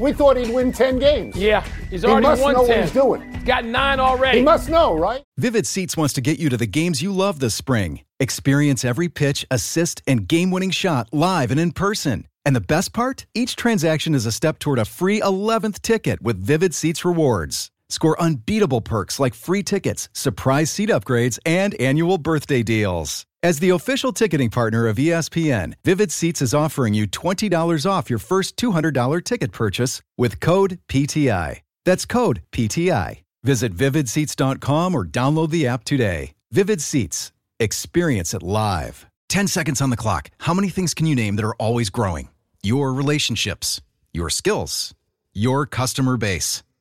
We 0.00 0.12
thought 0.12 0.36
he'd 0.36 0.52
win 0.52 0.72
10 0.72 0.98
games. 0.98 1.36
Yeah, 1.36 1.64
he's 1.88 2.04
already 2.04 2.26
he 2.26 2.30
must 2.30 2.42
won 2.42 2.54
know 2.54 2.66
10. 2.66 2.68
what 2.68 2.84
he's 2.84 2.92
doing. 2.92 3.32
He's 3.32 3.44
got 3.44 3.64
nine 3.64 4.00
already. 4.00 4.38
He 4.38 4.44
must 4.44 4.68
know, 4.68 4.98
right? 4.98 5.22
Vivid 5.38 5.66
Seats 5.66 5.96
wants 5.96 6.12
to 6.14 6.20
get 6.20 6.38
you 6.38 6.48
to 6.48 6.56
the 6.56 6.66
games 6.66 7.00
you 7.00 7.12
love 7.12 7.38
this 7.38 7.54
spring. 7.54 8.00
Experience 8.18 8.84
every 8.84 9.08
pitch, 9.08 9.46
assist, 9.50 10.02
and 10.06 10.26
game 10.26 10.50
winning 10.50 10.70
shot 10.70 11.08
live 11.12 11.50
and 11.52 11.60
in 11.60 11.70
person. 11.70 12.26
And 12.44 12.56
the 12.56 12.60
best 12.60 12.92
part? 12.92 13.26
Each 13.34 13.54
transaction 13.54 14.14
is 14.14 14.26
a 14.26 14.32
step 14.32 14.58
toward 14.58 14.78
a 14.78 14.84
free 14.84 15.20
11th 15.20 15.80
ticket 15.80 16.20
with 16.22 16.44
Vivid 16.44 16.74
Seats 16.74 17.04
rewards. 17.04 17.70
Score 17.94 18.20
unbeatable 18.20 18.80
perks 18.80 19.20
like 19.20 19.34
free 19.34 19.62
tickets, 19.62 20.08
surprise 20.12 20.68
seat 20.68 20.88
upgrades, 20.88 21.38
and 21.46 21.74
annual 21.80 22.18
birthday 22.18 22.60
deals. 22.60 23.24
As 23.40 23.60
the 23.60 23.70
official 23.70 24.12
ticketing 24.12 24.50
partner 24.50 24.88
of 24.88 24.96
ESPN, 24.96 25.74
Vivid 25.84 26.10
Seats 26.10 26.42
is 26.42 26.54
offering 26.54 26.92
you 26.92 27.06
$20 27.06 27.88
off 27.88 28.10
your 28.10 28.18
first 28.18 28.56
$200 28.56 29.22
ticket 29.22 29.52
purchase 29.52 30.02
with 30.18 30.40
code 30.40 30.80
PTI. 30.88 31.60
That's 31.84 32.04
code 32.04 32.42
PTI. 32.50 33.22
Visit 33.44 33.76
vividseats.com 33.76 34.94
or 34.96 35.04
download 35.04 35.50
the 35.50 35.68
app 35.68 35.84
today. 35.84 36.32
Vivid 36.50 36.82
Seats. 36.82 37.30
Experience 37.60 38.34
it 38.34 38.42
live. 38.42 39.06
10 39.28 39.46
seconds 39.46 39.80
on 39.80 39.90
the 39.90 39.96
clock. 39.96 40.30
How 40.40 40.52
many 40.54 40.68
things 40.68 40.94
can 40.94 41.06
you 41.06 41.14
name 41.14 41.36
that 41.36 41.44
are 41.44 41.54
always 41.56 41.90
growing? 41.90 42.30
Your 42.64 42.92
relationships, 42.92 43.80
your 44.12 44.30
skills, 44.30 44.94
your 45.32 45.64
customer 45.64 46.16
base. 46.16 46.63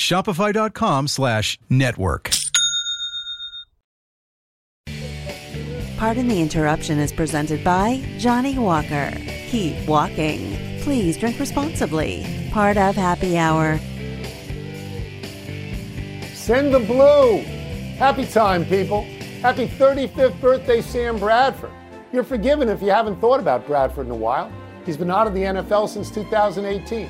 Shopify.com 0.00 1.08
slash 1.08 1.58
network. 1.68 2.30
Pardon 5.98 6.28
the 6.28 6.40
interruption 6.40 6.98
is 6.98 7.12
presented 7.12 7.62
by 7.62 8.02
Johnnie 8.16 8.58
Walker. 8.58 9.12
Keep 9.48 9.86
walking. 9.86 10.80
Please 10.80 11.18
drink 11.18 11.38
responsibly. 11.38 12.48
Part 12.50 12.78
of 12.78 12.96
Happy 12.96 13.36
Hour. 13.36 13.78
Send 16.32 16.72
the 16.72 16.80
blue. 16.80 17.42
Happy 17.98 18.24
time, 18.24 18.64
people. 18.64 19.02
Happy 19.42 19.68
35th 19.68 20.40
birthday, 20.40 20.80
Sam 20.80 21.18
Bradford. 21.18 21.70
You're 22.10 22.24
forgiven 22.24 22.70
if 22.70 22.80
you 22.80 22.88
haven't 22.88 23.20
thought 23.20 23.38
about 23.38 23.66
Bradford 23.66 24.06
in 24.06 24.12
a 24.12 24.16
while. 24.16 24.50
He's 24.86 24.96
been 24.96 25.10
out 25.10 25.26
of 25.26 25.34
the 25.34 25.42
NFL 25.42 25.90
since 25.90 26.10
2018. 26.10 27.08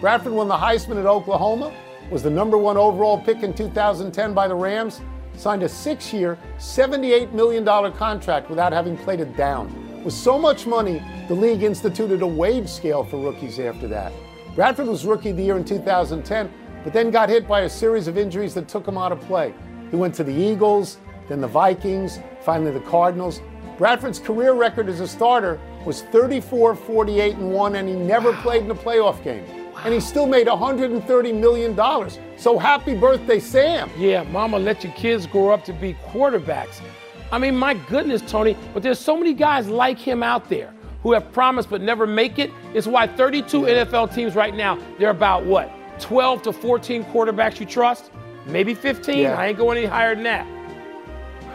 Bradford 0.00 0.32
won 0.32 0.46
the 0.46 0.56
Heisman 0.56 1.00
at 1.00 1.06
Oklahoma, 1.06 1.74
was 2.10 2.22
the 2.22 2.30
number 2.30 2.56
one 2.56 2.76
overall 2.76 3.18
pick 3.18 3.42
in 3.42 3.52
2010 3.52 4.34
by 4.34 4.48
the 4.48 4.54
Rams, 4.54 5.00
signed 5.36 5.62
a 5.62 5.68
six 5.68 6.12
year, 6.12 6.38
$78 6.58 7.32
million 7.32 7.64
contract 7.92 8.48
without 8.48 8.72
having 8.72 8.96
played 8.96 9.20
it 9.20 9.36
down. 9.36 10.02
With 10.04 10.14
so 10.14 10.38
much 10.38 10.66
money, 10.66 11.02
the 11.28 11.34
league 11.34 11.62
instituted 11.62 12.22
a 12.22 12.26
wage 12.26 12.68
scale 12.68 13.04
for 13.04 13.18
rookies 13.18 13.58
after 13.58 13.88
that. 13.88 14.12
Bradford 14.54 14.86
was 14.86 15.04
Rookie 15.04 15.30
of 15.30 15.36
the 15.36 15.42
Year 15.42 15.56
in 15.56 15.64
2010, 15.64 16.50
but 16.82 16.92
then 16.92 17.10
got 17.10 17.28
hit 17.28 17.46
by 17.46 17.60
a 17.60 17.68
series 17.68 18.08
of 18.08 18.16
injuries 18.16 18.54
that 18.54 18.68
took 18.68 18.86
him 18.86 18.96
out 18.96 19.12
of 19.12 19.20
play. 19.22 19.54
He 19.90 19.96
went 19.96 20.14
to 20.14 20.24
the 20.24 20.32
Eagles, 20.32 20.98
then 21.28 21.40
the 21.40 21.48
Vikings, 21.48 22.20
finally 22.40 22.70
the 22.70 22.80
Cardinals. 22.80 23.40
Bradford's 23.76 24.18
career 24.18 24.54
record 24.54 24.88
as 24.88 25.00
a 25.00 25.06
starter 25.06 25.60
was 25.84 26.02
34, 26.02 26.74
48, 26.74 27.36
and 27.36 27.52
1, 27.52 27.76
and 27.76 27.88
he 27.88 27.94
never 27.94 28.32
played 28.34 28.64
in 28.64 28.70
a 28.70 28.74
playoff 28.74 29.22
game. 29.22 29.57
Wow. 29.78 29.84
And 29.84 29.94
he 29.94 30.00
still 30.00 30.26
made 30.26 30.48
$130 30.48 31.38
million. 31.38 31.76
So 32.36 32.58
happy 32.58 32.96
birthday, 32.96 33.38
Sam. 33.38 33.88
Yeah, 33.96 34.24
mama, 34.24 34.58
let 34.58 34.82
your 34.82 34.92
kids 34.94 35.24
grow 35.26 35.50
up 35.50 35.64
to 35.66 35.72
be 35.72 35.94
quarterbacks. 36.08 36.80
I 37.30 37.38
mean, 37.38 37.56
my 37.56 37.74
goodness, 37.74 38.22
Tony, 38.22 38.56
but 38.74 38.82
there's 38.82 38.98
so 38.98 39.16
many 39.16 39.34
guys 39.34 39.68
like 39.68 39.98
him 39.98 40.22
out 40.22 40.48
there 40.48 40.74
who 41.02 41.12
have 41.12 41.30
promised 41.30 41.70
but 41.70 41.80
never 41.80 42.08
make 42.08 42.40
it. 42.40 42.50
It's 42.74 42.88
why 42.88 43.06
32 43.06 43.62
NFL 43.62 44.12
teams 44.12 44.34
right 44.34 44.54
now, 44.54 44.78
they're 44.98 45.10
about 45.10 45.44
what? 45.44 45.70
12 46.00 46.42
to 46.42 46.52
14 46.52 47.04
quarterbacks 47.04 47.60
you 47.60 47.66
trust? 47.66 48.10
Maybe 48.46 48.74
15. 48.74 49.16
Yeah. 49.16 49.38
I 49.38 49.48
ain't 49.48 49.58
going 49.58 49.78
any 49.78 49.86
higher 49.86 50.14
than 50.14 50.24
that. 50.24 50.46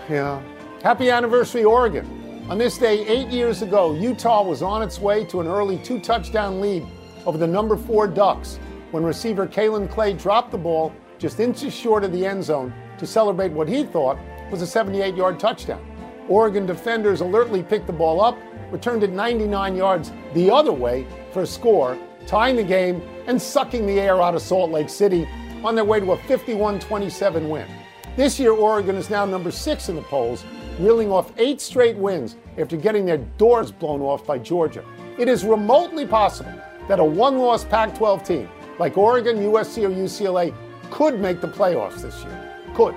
Yeah. 0.09 0.41
Happy 0.81 1.09
anniversary, 1.09 1.65
Oregon. 1.65 2.45
On 2.49 2.57
this 2.57 2.77
day, 2.77 3.05
eight 3.05 3.29
years 3.29 3.62
ago, 3.62 3.93
Utah 3.93 4.43
was 4.43 4.62
on 4.62 4.81
its 4.81 4.99
way 4.99 5.25
to 5.25 5.41
an 5.41 5.47
early 5.47 5.77
two 5.79 5.99
touchdown 5.99 6.62
lead 6.62 6.86
over 7.25 7.38
the 7.38 7.47
number 7.47 7.77
four 7.77 8.07
Ducks 8.07 8.59
when 8.91 9.03
receiver 9.03 9.47
Kaelin 9.47 9.89
Clay 9.89 10.13
dropped 10.13 10.51
the 10.51 10.57
ball 10.57 10.93
just 11.17 11.39
inches 11.39 11.73
short 11.73 12.03
of 12.03 12.12
the 12.12 12.25
end 12.25 12.43
zone 12.43 12.73
to 12.97 13.07
celebrate 13.07 13.51
what 13.51 13.67
he 13.67 13.83
thought 13.83 14.17
was 14.51 14.62
a 14.62 14.67
78 14.67 15.15
yard 15.15 15.39
touchdown. 15.39 15.83
Oregon 16.27 16.65
defenders 16.65 17.21
alertly 17.21 17.63
picked 17.63 17.88
the 17.88 17.93
ball 17.93 18.21
up, 18.21 18.38
returned 18.71 19.03
it 19.03 19.12
99 19.12 19.75
yards 19.75 20.12
the 20.33 20.49
other 20.51 20.71
way 20.71 21.07
for 21.31 21.41
a 21.41 21.47
score, 21.47 21.97
tying 22.27 22.55
the 22.55 22.63
game 22.63 23.01
and 23.27 23.41
sucking 23.41 23.86
the 23.86 23.99
air 23.99 24.21
out 24.21 24.36
of 24.36 24.41
Salt 24.41 24.71
Lake 24.71 24.89
City 24.89 25.27
on 25.63 25.75
their 25.75 25.86
way 25.86 25.99
to 25.99 26.12
a 26.12 26.17
51 26.17 26.79
27 26.79 27.49
win. 27.49 27.67
This 28.15 28.39
year, 28.39 28.51
Oregon 28.51 28.95
is 28.95 29.09
now 29.09 29.25
number 29.25 29.49
six 29.49 29.89
in 29.89 29.95
the 29.95 30.01
polls, 30.03 30.45
reeling 30.79 31.12
off 31.12 31.31
eight 31.38 31.59
straight 31.59 31.95
wins 31.95 32.36
after 32.57 32.77
getting 32.77 33.05
their 33.05 33.17
doors 33.17 33.71
blown 33.71 34.01
off 34.01 34.25
by 34.25 34.38
Georgia. 34.38 34.86
It 35.17 35.27
is 35.27 35.43
remotely 35.43 36.05
possible 36.05 36.53
that 36.88 37.00
a 37.00 37.04
one 37.04 37.38
loss 37.38 37.63
Pac 37.63 37.96
12 37.96 38.24
team 38.24 38.50
like 38.80 38.98
Oregon, 38.98 39.38
USC, 39.38 39.84
or 39.84 39.89
UCLA 39.89 40.54
could 40.89 41.19
make 41.19 41.41
the 41.41 41.48
playoffs 41.48 42.02
this 42.02 42.24
year. 42.24 42.56
Could. 42.76 42.96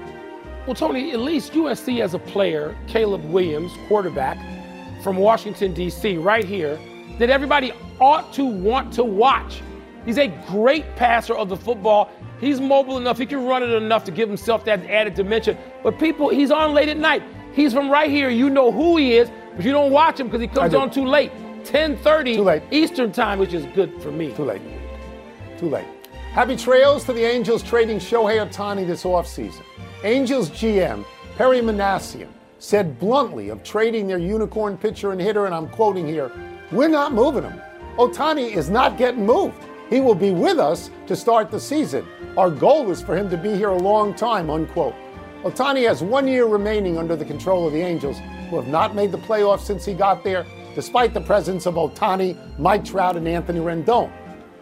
Well, 0.66 0.74
Tony, 0.74 1.12
at 1.12 1.20
least 1.20 1.52
USC 1.52 1.98
has 1.98 2.14
a 2.14 2.18
player, 2.18 2.76
Caleb 2.86 3.24
Williams, 3.26 3.72
quarterback 3.88 4.38
from 5.02 5.16
Washington, 5.16 5.72
D.C., 5.72 6.16
right 6.16 6.44
here, 6.44 6.78
that 7.18 7.30
everybody 7.30 7.72
ought 8.00 8.32
to 8.34 8.44
want 8.44 8.92
to 8.94 9.04
watch. 9.04 9.62
He's 10.04 10.18
a 10.18 10.28
great 10.48 10.96
passer 10.96 11.34
of 11.34 11.48
the 11.48 11.56
football. 11.56 12.10
He's 12.40 12.60
mobile 12.60 12.96
enough. 12.98 13.18
He 13.18 13.26
can 13.26 13.44
run 13.44 13.62
it 13.62 13.70
enough 13.70 14.04
to 14.04 14.10
give 14.10 14.28
himself 14.28 14.64
that 14.64 14.84
added 14.86 15.14
dimension. 15.14 15.56
But 15.82 15.98
people, 15.98 16.28
he's 16.28 16.50
on 16.50 16.74
late 16.74 16.88
at 16.88 16.96
night. 16.96 17.22
He's 17.52 17.72
from 17.72 17.90
right 17.90 18.10
here. 18.10 18.28
You 18.28 18.50
know 18.50 18.70
who 18.70 18.96
he 18.96 19.16
is, 19.16 19.30
but 19.54 19.64
you 19.64 19.72
don't 19.72 19.90
watch 19.90 20.20
him 20.20 20.26
because 20.26 20.40
he 20.40 20.48
comes 20.48 20.74
on 20.74 20.90
too 20.90 21.06
late. 21.06 21.32
10:30 21.66 22.36
too 22.36 22.42
late. 22.42 22.62
Eastern 22.70 23.12
time, 23.12 23.38
which 23.38 23.54
is 23.54 23.66
good 23.74 24.00
for 24.02 24.10
me. 24.10 24.32
Too 24.32 24.44
late. 24.44 24.62
Too 25.58 25.68
late. 25.68 25.86
Happy 26.32 26.56
trails 26.56 27.04
to 27.04 27.12
the 27.12 27.24
Angels 27.24 27.62
trading 27.62 27.98
Shohei 27.98 28.46
Ohtani 28.46 28.86
this 28.86 29.04
offseason. 29.04 29.62
Angels 30.04 30.50
GM 30.50 31.04
Perry 31.36 31.60
Minasian 31.60 32.28
said 32.58 32.98
bluntly 32.98 33.50
of 33.50 33.62
trading 33.62 34.06
their 34.06 34.18
unicorn 34.18 34.78
pitcher 34.78 35.12
and 35.12 35.20
hitter, 35.20 35.46
and 35.46 35.54
I'm 35.54 35.68
quoting 35.68 36.06
here, 36.06 36.32
we're 36.72 36.88
not 36.88 37.12
moving 37.12 37.42
him. 37.42 37.60
Ohtani 37.98 38.56
is 38.56 38.70
not 38.70 38.96
getting 38.96 39.26
moved. 39.26 39.62
He 39.90 40.00
will 40.00 40.14
be 40.14 40.30
with 40.30 40.58
us 40.58 40.90
to 41.06 41.14
start 41.14 41.50
the 41.50 41.60
season. 41.60 42.06
Our 42.36 42.50
goal 42.50 42.90
is 42.90 43.02
for 43.02 43.16
him 43.16 43.28
to 43.30 43.36
be 43.36 43.54
here 43.54 43.68
a 43.68 43.78
long 43.78 44.14
time, 44.14 44.48
unquote. 44.50 44.94
Ohtani 45.42 45.86
has 45.86 46.02
one 46.02 46.26
year 46.26 46.46
remaining 46.46 46.98
under 46.98 47.16
the 47.16 47.24
control 47.24 47.66
of 47.66 47.72
the 47.72 47.82
Angels, 47.82 48.18
who 48.48 48.56
have 48.56 48.68
not 48.68 48.94
made 48.94 49.12
the 49.12 49.18
playoffs 49.18 49.60
since 49.60 49.84
he 49.84 49.92
got 49.92 50.24
there, 50.24 50.46
despite 50.76 51.14
the 51.14 51.20
presence 51.22 51.64
of 51.64 51.76
Ohtani, 51.76 52.36
Mike 52.58 52.84
Trout, 52.84 53.16
and 53.16 53.26
Anthony 53.26 53.60
Rendon. 53.60 54.12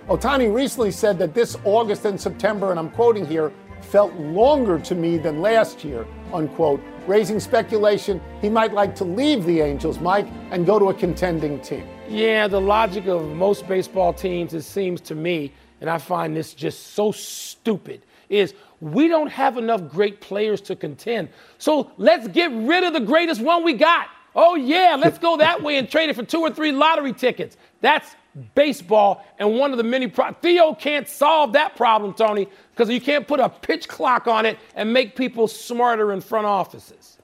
Ohtani 0.08 0.54
recently 0.54 0.92
said 0.92 1.18
that 1.18 1.34
this 1.34 1.56
August 1.64 2.04
and 2.04 2.18
September, 2.18 2.70
and 2.70 2.78
I'm 2.78 2.90
quoting 2.90 3.26
here, 3.26 3.52
felt 3.80 4.14
longer 4.14 4.78
to 4.78 4.94
me 4.94 5.18
than 5.18 5.42
last 5.42 5.82
year, 5.82 6.06
unquote, 6.32 6.80
raising 7.08 7.40
speculation 7.40 8.20
he 8.40 8.48
might 8.48 8.72
like 8.72 8.94
to 8.94 9.04
leave 9.04 9.44
the 9.44 9.60
Angels, 9.60 9.98
Mike, 9.98 10.28
and 10.52 10.64
go 10.64 10.78
to 10.78 10.90
a 10.90 10.94
contending 10.94 11.60
team. 11.60 11.84
Yeah, 12.08 12.46
the 12.46 12.60
logic 12.60 13.06
of 13.06 13.26
most 13.30 13.66
baseball 13.66 14.12
teams, 14.12 14.54
it 14.54 14.62
seems 14.62 15.00
to 15.02 15.16
me, 15.16 15.52
and 15.80 15.90
I 15.90 15.98
find 15.98 16.36
this 16.36 16.54
just 16.54 16.94
so 16.94 17.10
stupid, 17.10 18.02
is 18.28 18.54
we 18.80 19.08
don't 19.08 19.32
have 19.32 19.58
enough 19.58 19.88
great 19.88 20.20
players 20.20 20.60
to 20.62 20.76
contend. 20.76 21.30
So 21.58 21.90
let's 21.96 22.28
get 22.28 22.52
rid 22.52 22.84
of 22.84 22.92
the 22.92 23.00
greatest 23.00 23.40
one 23.40 23.64
we 23.64 23.72
got. 23.72 24.06
Oh, 24.36 24.56
yeah, 24.56 24.96
let's 24.98 25.18
go 25.18 25.36
that 25.36 25.62
way 25.62 25.78
and 25.78 25.88
trade 25.88 26.10
it 26.10 26.16
for 26.16 26.24
two 26.24 26.40
or 26.40 26.50
three 26.50 26.72
lottery 26.72 27.12
tickets. 27.12 27.56
That's 27.80 28.16
baseball 28.54 29.24
and 29.38 29.56
one 29.58 29.70
of 29.70 29.78
the 29.78 29.84
many 29.84 30.08
pro- 30.08 30.32
Theo 30.32 30.74
can't 30.74 31.08
solve 31.08 31.52
that 31.52 31.76
problem, 31.76 32.14
Tony, 32.14 32.48
because 32.72 32.90
you 32.90 33.00
can't 33.00 33.28
put 33.28 33.38
a 33.38 33.48
pitch 33.48 33.86
clock 33.86 34.26
on 34.26 34.44
it 34.44 34.58
and 34.74 34.92
make 34.92 35.14
people 35.14 35.46
smarter 35.46 36.12
in 36.12 36.20
front 36.20 36.46
offices. 36.46 37.18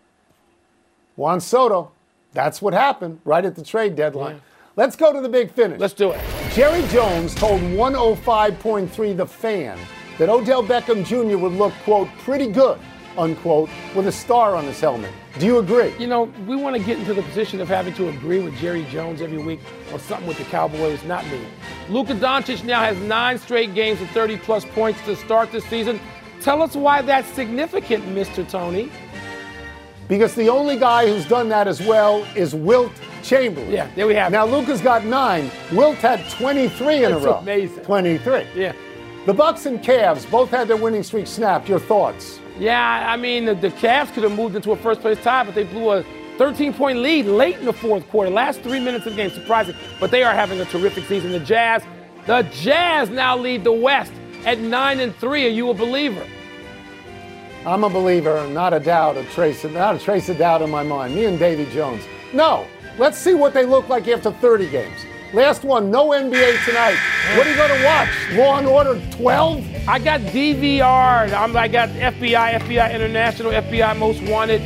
Juan 1.17 1.41
Soto, 1.41 1.91
that's 2.33 2.63
what 2.63 2.73
happened 2.75 3.21
right 3.25 3.45
at 3.45 3.57
the 3.57 3.65
trade 3.65 3.97
deadline. 3.97 4.37
Yeah. 4.37 4.41
Let's 4.77 4.95
go 4.97 5.13
to 5.13 5.21
the 5.21 5.29
big 5.29 5.51
finish. 5.51 5.81
Let's 5.81 5.95
do 5.95 6.13
it. 6.13 6.21
Jerry 6.53 6.87
Jones 6.89 7.35
told 7.35 7.61
105.3 7.61 9.17
The 9.17 9.27
Fan 9.27 9.79
that 10.19 10.29
Odell 10.29 10.63
Beckham 10.63 11.05
Jr. 11.05 11.37
would 11.37 11.53
look, 11.53 11.73
quote, 11.85 12.09
pretty 12.19 12.47
good, 12.47 12.79
unquote, 13.19 13.71
with 13.95 14.07
a 14.07 14.13
star 14.13 14.55
on 14.55 14.65
his 14.65 14.81
helmet. 14.81 15.13
Do 15.39 15.47
you 15.47 15.59
agree? 15.59 15.93
You 15.99 16.07
know, 16.07 16.25
we 16.47 16.57
want 16.57 16.77
to 16.77 16.83
get 16.83 16.99
into 16.99 17.15
the 17.15 17.23
position 17.23 17.61
of 17.61 17.69
having 17.69 17.95
to 17.95 18.09
agree 18.09 18.41
with 18.41 18.57
Jerry 18.57 18.85
Jones 18.91 19.21
every 19.21 19.39
week 19.39 19.61
on 19.93 20.01
something 20.01 20.27
with 20.27 20.39
the 20.39 20.45
Cowboys, 20.45 21.03
not 21.05 21.27
me. 21.29 21.41
Luka 21.89 22.15
Doncic 22.15 22.65
now 22.65 22.81
has 22.81 22.97
nine 23.01 23.39
straight 23.39 23.75
games 23.75 24.01
of 24.01 24.09
30 24.11 24.39
plus 24.39 24.65
points 24.65 25.01
to 25.05 25.15
start 25.17 25.53
this 25.53 25.65
season. 25.67 26.01
Tell 26.41 26.63
us 26.63 26.75
why 26.75 27.03
that's 27.03 27.29
significant, 27.29 28.05
Mr. 28.07 28.49
Tony. 28.49 28.91
Because 30.09 30.35
the 30.35 30.49
only 30.49 30.77
guy 30.77 31.07
who's 31.07 31.27
done 31.27 31.49
that 31.51 31.69
as 31.69 31.81
well 31.81 32.25
is 32.35 32.55
Wilt 32.55 32.93
Chamberlain. 33.23 33.71
Yeah, 33.71 33.89
there 33.95 34.07
we 34.07 34.15
have 34.15 34.33
Now, 34.33 34.45
Luka's 34.47 34.81
got 34.81 35.05
nine. 35.05 35.51
Wilt 35.73 35.97
had 35.99 36.29
23 36.31 37.05
in 37.05 37.13
that's 37.13 37.25
a 37.25 37.27
row. 37.27 37.35
amazing. 37.35 37.85
23. 37.85 38.47
Yeah. 38.57 38.73
The 39.27 39.35
Bucks 39.35 39.67
and 39.67 39.81
Cavs 39.81 40.29
both 40.29 40.51
had 40.51 40.67
their 40.67 40.79
winning 40.79 41.03
streak 41.03 41.27
snapped. 41.27 41.69
Your 41.69 41.79
thoughts? 41.79 42.40
Yeah, 42.61 43.07
I 43.09 43.17
mean 43.17 43.47
the, 43.47 43.55
the 43.55 43.71
Cavs 43.71 44.13
could 44.13 44.23
have 44.23 44.33
moved 44.33 44.55
into 44.55 44.73
a 44.73 44.77
first 44.77 45.01
place 45.01 45.19
tie, 45.23 45.45
but 45.45 45.55
they 45.55 45.65
blew 45.65 45.93
a 45.93 46.05
13 46.37 46.75
point 46.75 46.99
lead 46.99 47.25
late 47.25 47.57
in 47.57 47.65
the 47.65 47.73
fourth 47.73 48.07
quarter. 48.11 48.31
Last 48.31 48.61
three 48.61 48.79
minutes 48.79 49.07
of 49.07 49.13
the 49.13 49.17
game, 49.17 49.31
surprising. 49.31 49.75
But 49.99 50.11
they 50.11 50.23
are 50.23 50.35
having 50.35 50.61
a 50.61 50.67
terrific 50.67 51.05
season. 51.07 51.33
The 51.33 51.41
Jazz, 51.41 51.83
the 52.27 52.43
Jazz 52.53 53.09
now 53.09 53.35
lead 53.35 53.65
the 53.65 53.73
West 53.73 54.13
at 54.45 54.59
nine 54.59 55.01
and 55.01 55.17
three. 55.17 55.47
Are 55.47 55.51
you 55.51 55.71
a 55.71 55.75
believer? 55.75 56.27
I'm 57.65 57.83
a 57.83 57.89
believer, 57.89 58.47
not 58.49 58.75
a 58.75 58.81
doubt, 58.81 59.17
a 59.17 59.25
trace, 59.25 59.65
not 59.65 59.97
a 59.97 59.99
trace 59.99 60.29
of 60.29 60.37
doubt 60.37 60.61
in 60.61 60.71
my 60.71 60.83
mind. 60.83 61.15
Me 61.15 61.25
and 61.25 61.39
Davy 61.39 61.65
Jones. 61.73 62.05
No, 62.35 62.67
let's 62.99 63.17
see 63.17 63.35
what 63.35 63.55
they 63.55 63.65
look 63.65 63.89
like 63.89 64.07
after 64.07 64.33
30 64.33 64.71
games. 64.71 65.01
Last 65.33 65.63
one, 65.63 65.93
no 65.93 66.09
NBA 66.09 66.65
tonight. 66.65 66.99
What 67.37 67.47
are 67.47 67.51
you 67.51 67.57
going 67.57 67.79
to 67.79 67.85
watch? 67.85 68.09
Law 68.33 68.59
and 68.59 68.67
Order 68.67 69.01
12? 69.13 69.65
I 69.87 70.01
got 70.01 70.21
DVR. 70.23 71.33
I'm, 71.33 71.57
I 71.57 71.69
got 71.69 71.89
FBI, 71.91 72.59
FBI 72.59 72.93
International, 72.93 73.53
FBI 73.53 73.97
Most 73.97 74.21
Wanted. 74.25 74.61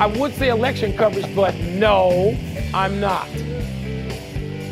I 0.00 0.06
would 0.06 0.34
say 0.34 0.48
election 0.48 0.96
coverage, 0.96 1.32
but 1.36 1.54
no, 1.54 2.36
I'm 2.74 2.98
not. 2.98 3.28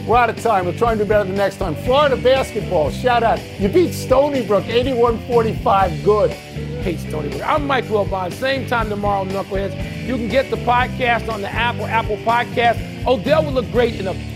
We're 0.05 0.17
out 0.17 0.31
of 0.31 0.41
time. 0.43 0.65
We'll 0.65 0.77
try 0.77 0.93
and 0.93 1.01
do 1.01 1.07
better 1.07 1.31
the 1.31 1.37
next 1.37 1.59
time. 1.59 1.77
Florida 1.77 2.17
basketball, 2.17 2.91
shout 2.91 3.23
out. 3.23 3.41
You 3.61 3.69
beat 3.69 3.93
Stony 3.93 4.45
Brook 4.45 4.65
81-45. 4.65 6.05
Good. 6.05 6.31
Hey, 6.31 6.97
Stony 6.97 7.29
Brook. 7.29 7.49
I'm 7.49 7.69
Mike 7.69 7.85
Wilbon. 7.85 8.33
Same 8.33 8.67
time 8.67 8.89
tomorrow, 8.89 9.25
Knuckleheads. 9.25 10.07
You 10.07 10.17
can 10.17 10.29
get 10.29 10.51
the 10.51 10.57
podcast 10.59 11.33
on 11.33 11.41
the 11.41 11.49
Apple, 11.49 11.87
Apple 11.87 12.17
Podcast. 12.19 13.07
Odell 13.07 13.45
will 13.45 13.53
look 13.53 13.71
great 13.71 14.01
in 14.01 14.09
a 14.09 14.36